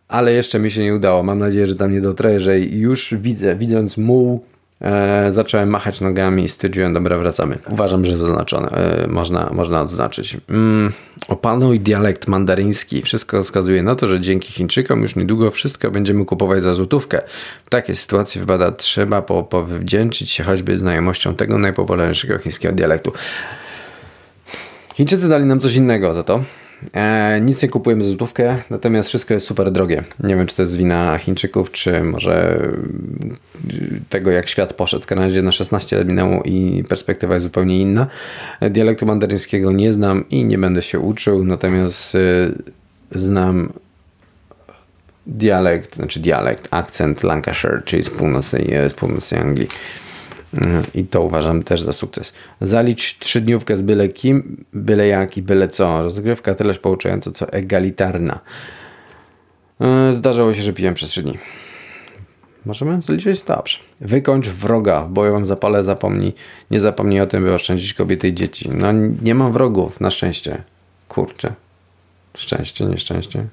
ale 0.07 0.33
jeszcze 0.33 0.59
mi 0.59 0.71
się 0.71 0.83
nie 0.83 0.95
udało. 0.95 1.23
Mam 1.23 1.39
nadzieję, 1.39 1.67
że 1.67 1.75
tam 1.75 1.91
nie 1.91 2.01
dotrę, 2.01 2.39
że 2.39 2.59
już 2.59 3.13
widzę, 3.13 3.55
widząc 3.55 3.97
muł, 3.97 4.45
e, 4.81 5.31
zacząłem 5.31 5.69
machać 5.69 6.01
nogami 6.01 6.43
i 6.43 6.49
stwierdziłem, 6.49 6.93
dobra, 6.93 7.17
wracamy. 7.17 7.57
Uważam, 7.69 8.05
że 8.05 8.17
zaznaczone, 8.17 8.69
e, 8.69 9.07
można, 9.07 9.49
można 9.53 9.81
odznaczyć. 9.81 10.37
Mm, 10.49 10.93
opanuj 11.27 11.79
dialekt 11.79 12.27
mandaryński. 12.27 13.01
Wszystko 13.01 13.43
wskazuje 13.43 13.83
na 13.83 13.95
to, 13.95 14.07
że 14.07 14.19
dzięki 14.19 14.53
Chińczykom 14.53 15.01
już 15.01 15.15
niedługo 15.15 15.51
wszystko 15.51 15.91
będziemy 15.91 16.25
kupować 16.25 16.63
za 16.63 16.73
złotówkę. 16.73 17.21
W 17.65 17.69
takiej 17.69 17.95
sytuacji 17.95 18.41
wypada, 18.41 18.71
trzeba 18.71 19.21
po, 19.21 19.43
powdzięczyć 19.43 20.29
się 20.29 20.43
choćby 20.43 20.79
znajomością 20.79 21.35
tego 21.35 21.57
najpopularniejszego 21.57 22.39
chińskiego 22.39 22.75
dialektu. 22.75 23.11
Chińczycy 24.95 25.29
dali 25.29 25.45
nam 25.45 25.59
coś 25.59 25.75
innego 25.75 26.13
za 26.13 26.23
to. 26.23 26.43
E, 26.93 27.41
nic 27.41 27.63
nie 27.63 27.69
kupujemy 27.69 28.03
za 28.03 28.09
złotówkę, 28.09 28.57
natomiast 28.69 29.09
wszystko 29.09 29.33
jest 29.33 29.45
super 29.45 29.71
drogie. 29.71 30.03
Nie 30.19 30.35
wiem, 30.35 30.47
czy 30.47 30.55
to 30.55 30.61
jest 30.61 30.77
wina 30.77 31.17
Chińczyków, 31.17 31.71
czy 31.71 32.03
może 32.03 32.67
tego, 34.09 34.31
jak 34.31 34.49
świat 34.49 34.73
poszedł. 34.73 35.05
Kanadzie 35.07 35.41
na 35.41 35.51
16 35.51 35.97
lat 35.97 36.07
minęło 36.07 36.43
i 36.43 36.83
perspektywa 36.89 37.33
jest 37.33 37.43
zupełnie 37.43 37.79
inna. 37.79 38.07
Dialektu 38.61 39.05
mandaryńskiego 39.05 39.71
nie 39.71 39.93
znam 39.93 40.29
i 40.29 40.45
nie 40.45 40.57
będę 40.57 40.81
się 40.81 40.99
uczył, 40.99 41.43
natomiast 41.43 42.15
y, 42.15 42.53
znam 43.11 43.73
dialekt, 45.27 45.95
znaczy 45.95 46.19
dialekt, 46.19 46.67
akcent 46.71 47.23
Lancashire, 47.23 47.81
czyli 47.85 48.03
z 48.03 48.09
północnej, 48.09 48.67
z 48.89 48.93
północnej 48.93 49.41
Anglii. 49.41 49.67
I 50.95 51.05
to 51.05 51.21
uważam 51.21 51.63
też 51.63 51.81
za 51.81 51.93
sukces. 51.93 52.33
Zalicz 52.61 53.17
trzydniówkę 53.19 53.77
z 53.77 53.81
byle 53.81 54.07
kim, 54.07 54.65
byle 54.73 55.07
jak 55.07 55.37
i 55.37 55.41
byle 55.41 55.67
co. 55.67 56.03
Rozgrywka 56.03 56.55
tyleż 56.55 56.79
pouczająca, 56.79 57.31
co 57.31 57.51
egalitarna. 57.51 58.39
E, 59.81 60.13
zdarzało 60.13 60.53
się, 60.53 60.61
że 60.61 60.73
piłem 60.73 60.93
przez 60.93 61.09
trzy 61.09 61.23
dni. 61.23 61.37
Możemy 62.65 63.01
zaliczyć? 63.01 63.41
Dobrze. 63.41 63.77
Wykończ 64.01 64.47
wroga. 64.47 65.01
W 65.01 65.09
bojowym 65.09 65.45
zapale 65.45 65.83
zapomnij, 65.83 66.33
nie 66.71 66.79
zapomnij 66.79 67.21
o 67.21 67.27
tym, 67.27 67.43
by 67.43 67.53
oszczędzić 67.53 67.93
kobiety 67.93 68.27
i 68.27 68.33
dzieci. 68.33 68.69
No 68.73 68.91
nie 69.21 69.35
mam 69.35 69.53
wrogów, 69.53 70.01
na 70.01 70.11
szczęście. 70.11 70.63
Kurczę. 71.07 71.53
Szczęście, 72.37 72.85
nieszczęście. 72.85 73.47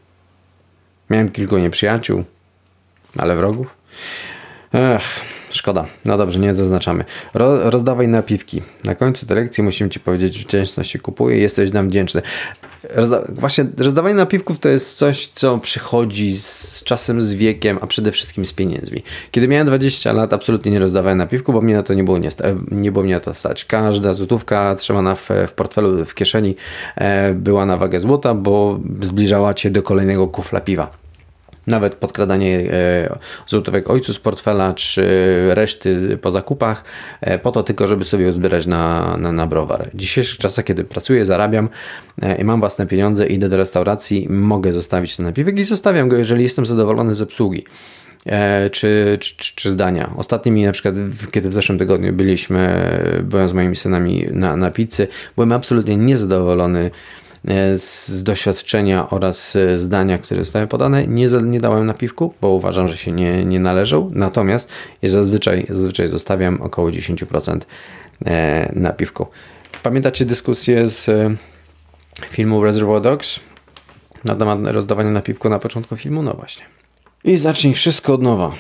Miałem 1.11 1.29
kilku 1.29 1.59
nieprzyjaciół, 1.59 2.25
ale 3.19 3.37
wrogów? 3.37 3.77
Ech. 4.73 5.40
Szkoda. 5.51 5.87
No 6.05 6.19
dobrze, 6.19 6.41
nie 6.41 6.55
zaznaczamy. 6.55 7.05
Ro, 7.35 7.71
rozdawaj 7.71 8.09
napiwki. 8.09 8.63
Na 8.85 8.95
końcu 8.95 9.27
tej 9.27 9.37
lekcji 9.37 9.65
musimy 9.65 9.91
Ci 9.91 10.01
powiedzieć, 10.01 10.45
wdzięczność 10.45 10.91
się 10.91 10.99
kupuje 10.99 11.39
jesteś 11.39 11.73
nam 11.73 11.89
wdzięczny. 11.89 12.23
Rozda 12.91 13.23
właśnie 13.29 13.67
rozdawanie 13.79 14.15
napiwków 14.15 14.59
to 14.59 14.69
jest 14.69 14.99
coś, 14.99 15.27
co 15.27 15.59
przychodzi 15.59 16.41
z 16.41 16.83
czasem, 16.85 17.23
z 17.23 17.35
wiekiem, 17.35 17.79
a 17.81 17.87
przede 17.87 18.13
wszystkim 18.13 18.47
z 18.47 18.53
pieniędzmi. 18.53 19.03
Kiedy 19.31 19.49
miałem 19.49 19.67
20 19.67 20.13
lat, 20.13 20.33
absolutnie 20.33 20.73
nie 20.73 20.79
rozdawałem 20.79 21.19
napiwków, 21.19 21.55
bo 21.55 21.61
mnie 21.61 21.75
na 21.75 21.83
to 21.83 21.95
nie 21.95 22.05
było, 22.05 22.19
nie, 22.19 22.29
nie 22.71 22.93
było 22.93 23.05
mnie 23.05 23.15
na 23.15 23.21
to 23.21 23.35
stać. 23.35 23.65
Każda 23.65 24.15
złotówka 24.15 24.75
trzymana 24.75 25.15
w, 25.15 25.29
w 25.47 25.53
portfelu, 25.53 26.05
w 26.05 26.15
kieszeni 26.15 26.57
e, 26.97 27.35
była 27.35 27.67
na 27.67 27.77
wagę 27.77 28.01
złota, 28.01 28.35
bo 28.35 28.81
zbliżała 29.03 29.55
Cię 29.55 29.71
do 29.71 29.83
kolejnego 29.83 30.29
kufla 30.29 30.61
piwa 30.61 31.01
nawet 31.67 31.95
podkradanie 31.95 32.73
e, 32.73 33.19
złotówek 33.47 33.91
ojcu 33.91 34.13
z 34.13 34.19
portfela, 34.19 34.75
czy 34.75 35.05
reszty 35.55 36.19
po 36.23 36.31
zakupach, 36.31 36.85
e, 37.21 37.39
po 37.39 37.53
to 37.53 37.63
tylko, 37.63 37.87
żeby 37.87 38.05
sobie 38.05 38.33
zbierać 38.33 38.67
na, 38.67 39.17
na, 39.17 39.33
na 39.33 39.47
browar. 39.47 39.91
W 39.95 39.97
dzisiejszych 39.97 40.39
czasach, 40.39 40.65
kiedy 40.65 40.85
pracuję, 40.85 41.25
zarabiam 41.25 41.69
e, 42.23 42.41
i 42.41 42.45
mam 42.45 42.61
własne 42.61 42.87
pieniądze, 42.87 43.27
idę 43.27 43.49
do 43.49 43.57
restauracji, 43.57 44.27
mogę 44.31 44.73
zostawić 44.73 45.17
ten 45.17 45.27
napiwek 45.27 45.59
i 45.59 45.65
zostawiam 45.65 46.09
go, 46.09 46.17
jeżeli 46.17 46.43
jestem 46.43 46.67
zadowolony 46.67 47.15
z 47.15 47.23
obsługi. 47.23 47.65
Czy, 48.73 49.19
czy, 49.21 49.55
czy, 49.55 49.71
zdania. 49.71 50.11
Ostatnimi 50.17 50.65
na 50.65 50.73
przykład, 50.73 50.95
kiedy 51.31 51.49
w 51.49 51.53
zeszłym 51.53 51.79
tygodniu 51.79 52.13
byliśmy, 52.13 52.91
byłem 53.23 53.49
z 53.49 53.53
moimi 53.53 53.77
synami 53.77 54.27
na, 54.33 54.57
na 54.57 54.71
pizzy, 54.71 55.09
byłem 55.37 55.53
absolutnie 55.53 55.97
niezadowolony 55.97 56.91
z 57.75 58.23
doświadczenia 58.23 59.11
oraz 59.11 59.57
zdania, 59.75 60.19
które 60.19 60.45
zostały 60.45 60.67
podane, 60.67 61.07
nie, 61.07 61.27
nie 61.27 61.61
dałem 61.61 61.87
napiwku, 61.87 62.35
bo 62.41 62.49
uważam, 62.49 62.89
że 62.89 62.97
się 62.97 63.13
nie, 63.13 63.45
nie 63.45 63.61
należą. 63.61 64.11
Natomiast 64.15 64.69
zazwyczaj, 65.03 65.67
zazwyczaj 65.69 66.09
zostawiam 66.09 66.63
około 66.63 66.91
10% 66.91 67.61
e, 68.27 68.73
napiwku. 68.77 69.27
Pamiętacie 69.83 70.25
dyskusję 70.25 70.89
z 70.89 71.09
e, 71.09 71.37
filmu 72.31 72.65
Reservoir 72.65 73.03
Dogs 73.03 73.41
na 74.25 74.35
temat 74.35 74.59
rozdawania 74.63 75.11
napiwku 75.11 75.49
na 75.49 75.59
początku 75.59 75.97
filmu? 75.97 76.23
No 76.23 76.35
właśnie. 76.35 76.65
I 77.25 77.37
zacznij 77.37 77.75
wszystko 77.75 78.15
od 78.15 78.23
nowa. 78.23 78.53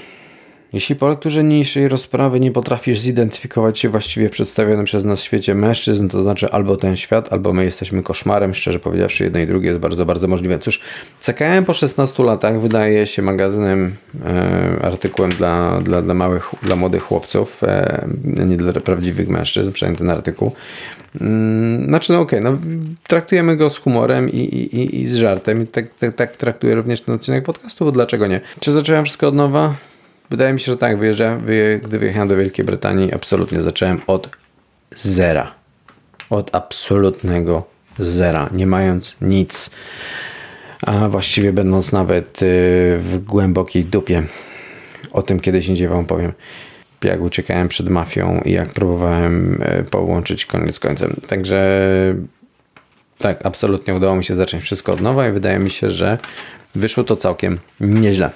Jeśli 0.72 0.96
po 0.96 1.08
lekturze 1.08 1.42
niniejszej 1.42 1.88
rozprawy 1.88 2.40
nie 2.40 2.50
potrafisz 2.50 2.98
zidentyfikować 2.98 3.78
się 3.78 3.88
właściwie 3.88 4.28
przedstawionym 4.28 4.84
przez 4.84 5.04
nas 5.04 5.20
w 5.20 5.24
świecie 5.24 5.54
mężczyzn, 5.54 6.08
to 6.08 6.22
znaczy 6.22 6.50
albo 6.50 6.76
ten 6.76 6.96
świat, 6.96 7.32
albo 7.32 7.52
my 7.52 7.64
jesteśmy 7.64 8.02
koszmarem, 8.02 8.54
szczerze 8.54 8.78
powiedziawszy, 8.78 9.24
jedno 9.24 9.40
i 9.40 9.46
drugie 9.46 9.68
jest 9.68 9.80
bardzo, 9.80 10.06
bardzo 10.06 10.28
możliwe. 10.28 10.58
Cóż, 10.58 10.80
CKM 11.20 11.64
po 11.64 11.74
16 11.74 12.24
latach 12.24 12.60
wydaje 12.60 13.06
się 13.06 13.22
magazynem, 13.22 13.94
e, 14.24 14.78
artykułem 14.82 15.30
dla, 15.30 15.80
dla, 15.80 16.02
dla, 16.02 16.14
małych, 16.14 16.50
dla 16.62 16.76
młodych 16.76 17.02
chłopców, 17.02 17.64
e, 17.64 18.08
nie 18.24 18.56
dla 18.56 18.72
prawdziwych 18.72 19.28
mężczyzn, 19.28 19.72
przynajmniej 19.72 19.98
ten 19.98 20.10
artykuł. 20.10 20.52
Mm, 21.20 21.84
znaczy, 21.84 22.12
no 22.12 22.20
okej, 22.20 22.40
okay, 22.40 22.52
no, 22.52 22.58
traktujemy 23.06 23.56
go 23.56 23.70
z 23.70 23.78
humorem 23.78 24.28
i, 24.28 24.36
i, 24.36 25.00
i 25.00 25.06
z 25.06 25.16
żartem. 25.16 25.62
I 25.62 25.66
tak, 25.66 25.84
tak, 25.94 26.14
tak 26.14 26.36
traktuję 26.36 26.74
również 26.74 27.00
ten 27.00 27.14
odcinek 27.14 27.44
podcastu, 27.44 27.84
bo 27.84 27.92
dlaczego 27.92 28.26
nie? 28.26 28.40
Czy 28.60 28.72
zacząłem 28.72 29.04
wszystko 29.04 29.28
od 29.28 29.34
nowa? 29.34 29.74
Wydaje 30.30 30.52
mi 30.52 30.60
się, 30.60 30.72
że 30.72 30.78
tak, 30.78 30.98
wyjeżdżałem, 30.98 31.46
gdy 31.82 31.98
wyjechałem 31.98 32.28
do 32.28 32.36
Wielkiej 32.36 32.64
Brytanii, 32.64 33.14
absolutnie 33.14 33.60
zacząłem 33.60 34.00
od 34.06 34.28
zera. 34.94 35.54
Od 36.30 36.54
absolutnego 36.54 37.64
zera, 37.98 38.50
nie 38.52 38.66
mając 38.66 39.16
nic. 39.20 39.70
A 40.82 41.08
właściwie 41.08 41.52
będąc 41.52 41.92
nawet 41.92 42.42
y, 42.42 42.46
w 42.98 43.18
głębokiej 43.26 43.84
dupie. 43.84 44.22
O 45.12 45.22
tym 45.22 45.40
kiedyś 45.40 45.68
indziej 45.68 45.88
Wam 45.88 46.06
powiem. 46.06 46.32
Jak 47.04 47.20
uciekałem 47.20 47.68
przed 47.68 47.88
mafią 47.88 48.40
i 48.44 48.52
jak 48.52 48.68
próbowałem 48.68 49.62
y, 49.62 49.84
połączyć 49.84 50.46
koniec 50.46 50.76
z 50.76 50.80
końcem. 50.80 51.16
Także 51.26 51.80
tak, 53.18 53.46
absolutnie 53.46 53.94
udało 53.94 54.16
mi 54.16 54.24
się 54.24 54.34
zacząć 54.34 54.64
wszystko 54.64 54.92
od 54.92 55.00
nowa 55.00 55.28
i 55.28 55.32
wydaje 55.32 55.58
mi 55.58 55.70
się, 55.70 55.90
że 55.90 56.18
wyszło 56.74 57.04
to 57.04 57.16
całkiem 57.16 57.58
nieźle. 57.80 58.30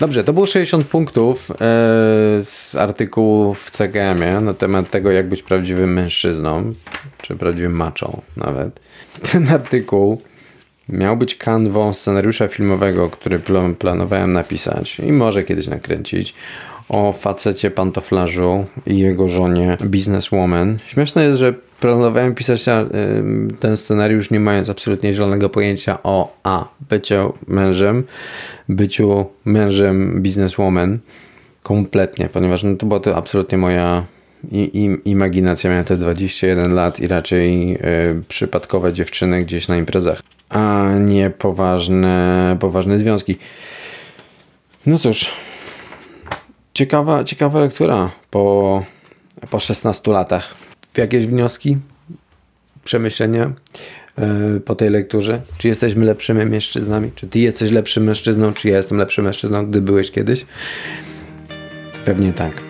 Dobrze, 0.00 0.24
to 0.24 0.32
było 0.32 0.46
60 0.46 0.86
punktów 0.86 1.50
e, 1.50 1.54
z 2.42 2.74
artykułu 2.78 3.54
w 3.54 3.70
CGM-ie 3.70 4.40
na 4.40 4.54
temat 4.54 4.90
tego, 4.90 5.10
jak 5.10 5.28
być 5.28 5.42
prawdziwym 5.42 5.92
mężczyzną, 5.92 6.74
czy 7.22 7.36
prawdziwym 7.36 7.72
maczą 7.72 8.22
nawet. 8.36 8.80
Ten 9.32 9.48
artykuł 9.48 10.22
miał 10.88 11.16
być 11.16 11.34
kanwą 11.34 11.92
scenariusza 11.92 12.48
filmowego, 12.48 13.10
który 13.10 13.40
planowałem 13.78 14.32
napisać 14.32 15.00
i 15.00 15.12
może 15.12 15.42
kiedyś 15.42 15.66
nakręcić 15.66 16.34
o 16.88 17.12
facecie 17.12 17.70
pantoflarzu 17.70 18.64
i 18.86 18.98
jego 18.98 19.28
żonie 19.28 19.76
businesswoman. 19.84 20.78
Śmieszne 20.86 21.24
jest, 21.24 21.38
że 21.38 21.54
planowałem 21.80 22.34
pisać 22.34 22.64
ten 23.60 23.76
scenariusz 23.76 24.30
nie 24.30 24.40
mając 24.40 24.70
absolutnie 24.70 25.12
zielonego 25.12 25.48
pojęcia 25.48 25.98
o 26.02 26.36
a 26.42 26.68
byciu 26.90 27.32
mężem, 27.46 28.04
byciu 28.68 29.26
mężem 29.44 30.22
businesswoman 30.22 30.98
kompletnie, 31.62 32.28
ponieważ 32.32 32.62
no, 32.62 32.76
to 32.76 32.86
była 32.86 33.00
to 33.00 33.16
absolutnie 33.16 33.58
moja 33.58 34.04
i, 34.52 34.58
i, 34.58 35.10
imaginacja. 35.10 35.70
Miałem 35.70 35.84
te 35.84 35.96
21 35.96 36.74
lat 36.74 37.00
i 37.00 37.08
raczej 37.08 37.74
y, 37.74 37.78
przypadkowe 38.28 38.92
dziewczyny 38.92 39.42
gdzieś 39.42 39.68
na 39.68 39.76
imprezach, 39.76 40.22
a 40.48 40.88
nie 41.00 41.30
poważne, 41.30 42.56
poważne 42.60 42.98
związki. 42.98 43.36
No 44.86 44.98
cóż, 44.98 45.30
ciekawa, 46.76 47.24
ciekawa 47.24 47.60
lektura 47.60 48.10
po, 48.30 48.84
po 49.50 49.60
16 49.60 50.12
latach. 50.12 50.54
Jakieś 50.96 51.26
wnioski, 51.26 51.76
przemyślenia? 52.84 53.52
E, 54.18 54.60
po 54.60 54.74
tej 54.74 54.90
lekturze? 54.90 55.40
Czy 55.58 55.68
jesteśmy 55.68 56.04
lepszymi 56.04 56.46
mężczyznami? 56.46 57.10
Czy 57.14 57.26
ty 57.26 57.38
jesteś 57.38 57.70
lepszym 57.70 58.04
mężczyzną? 58.04 58.52
Czy 58.52 58.68
ja 58.68 58.76
jestem 58.76 58.98
lepszym 58.98 59.24
mężczyzną, 59.24 59.66
gdy 59.66 59.80
byłeś 59.80 60.10
kiedyś? 60.10 60.46
Pewnie 62.04 62.32
tak. 62.32 62.62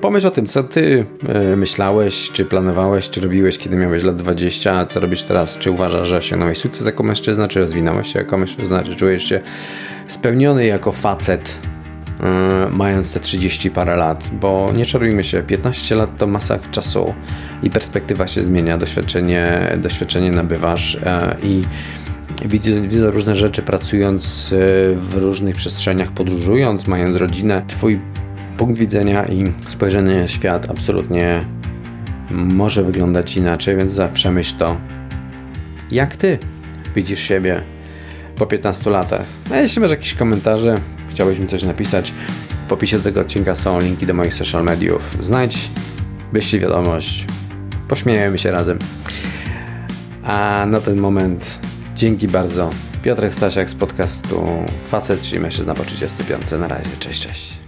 Pomyśl 0.00 0.26
o 0.26 0.30
tym, 0.30 0.46
co 0.46 0.62
ty 0.62 1.06
e, 1.28 1.56
myślałeś, 1.56 2.30
czy 2.32 2.44
planowałeś, 2.44 3.10
czy 3.10 3.20
robiłeś, 3.20 3.58
kiedy 3.58 3.76
miałeś 3.76 4.02
lat 4.02 4.16
20, 4.16 4.72
a 4.72 4.86
co 4.86 5.00
robisz 5.00 5.22
teraz? 5.22 5.58
Czy 5.58 5.70
uważasz, 5.70 6.08
że 6.08 6.16
osiągnąłeś 6.16 6.58
sukces 6.58 6.86
jako 6.86 7.02
mężczyzna, 7.02 7.48
czy 7.48 7.60
rozwinąłeś 7.60 8.12
się 8.12 8.18
jako 8.18 8.38
mężczyzna, 8.38 8.82
czy 8.82 8.96
czujesz 8.96 9.24
się 9.24 9.40
spełniony 10.06 10.66
jako 10.66 10.92
facet, 10.92 11.58
mając 12.70 13.12
te 13.12 13.20
30 13.20 13.70
parę 13.70 13.96
lat? 13.96 14.30
Bo 14.40 14.72
nie 14.76 14.84
czarujmy 14.84 15.24
się, 15.24 15.42
15 15.42 15.94
lat 15.94 16.18
to 16.18 16.26
masa 16.26 16.58
czasu 16.70 17.14
i 17.62 17.70
perspektywa 17.70 18.26
się 18.26 18.42
zmienia, 18.42 18.78
doświadczenie, 18.78 19.72
doświadczenie 19.78 20.30
nabywasz 20.30 20.94
e, 20.94 21.36
i 21.42 21.62
widzę, 22.44 23.10
różne 23.10 23.36
rzeczy 23.36 23.62
pracując 23.62 24.54
w 24.96 25.14
różnych 25.14 25.56
przestrzeniach, 25.56 26.10
podróżując, 26.10 26.86
mając 26.86 27.16
rodzinę. 27.16 27.62
Twój 27.66 28.00
punkt 28.56 28.78
widzenia 28.78 29.26
i 29.26 29.52
spojrzenie 29.68 30.20
na 30.20 30.26
świat 30.26 30.70
absolutnie 30.70 31.44
może 32.30 32.82
wyglądać 32.82 33.36
inaczej, 33.36 33.76
więc 33.76 34.00
przemyśl 34.12 34.56
to, 34.58 34.76
jak 35.90 36.16
ty 36.16 36.38
widzisz 36.94 37.20
siebie 37.20 37.62
po 38.40 38.46
15 38.46 38.90
latach. 38.90 39.26
A 39.50 39.56
jeśli 39.56 39.80
masz 39.80 39.90
jakieś 39.90 40.14
komentarze, 40.14 40.80
chciałbyś 41.10 41.38
mi 41.38 41.46
coś 41.46 41.62
napisać, 41.62 42.12
w 42.68 42.72
opisie 42.72 42.96
do 42.96 43.04
tego 43.04 43.20
odcinka 43.20 43.54
są 43.54 43.80
linki 43.80 44.06
do 44.06 44.14
moich 44.14 44.34
social 44.34 44.64
mediów. 44.64 45.16
Znajdź, 45.20 45.70
wyślij 46.32 46.62
wiadomość, 46.62 47.26
pośmiejemy 47.88 48.38
się 48.38 48.50
razem. 48.50 48.78
A 50.24 50.66
na 50.68 50.80
ten 50.80 51.00
moment 51.00 51.58
dzięki 51.96 52.28
bardzo. 52.28 52.70
Piotrek 53.02 53.34
Stasiak 53.34 53.70
z 53.70 53.74
podcastu 53.74 54.46
Facet, 54.88 55.22
czyli 55.22 55.40
mężczyzna 55.40 55.74
po 55.74 55.84
35. 55.84 56.50
Na 56.50 56.68
razie, 56.68 56.90
cześć, 56.98 57.26
cześć. 57.26 57.59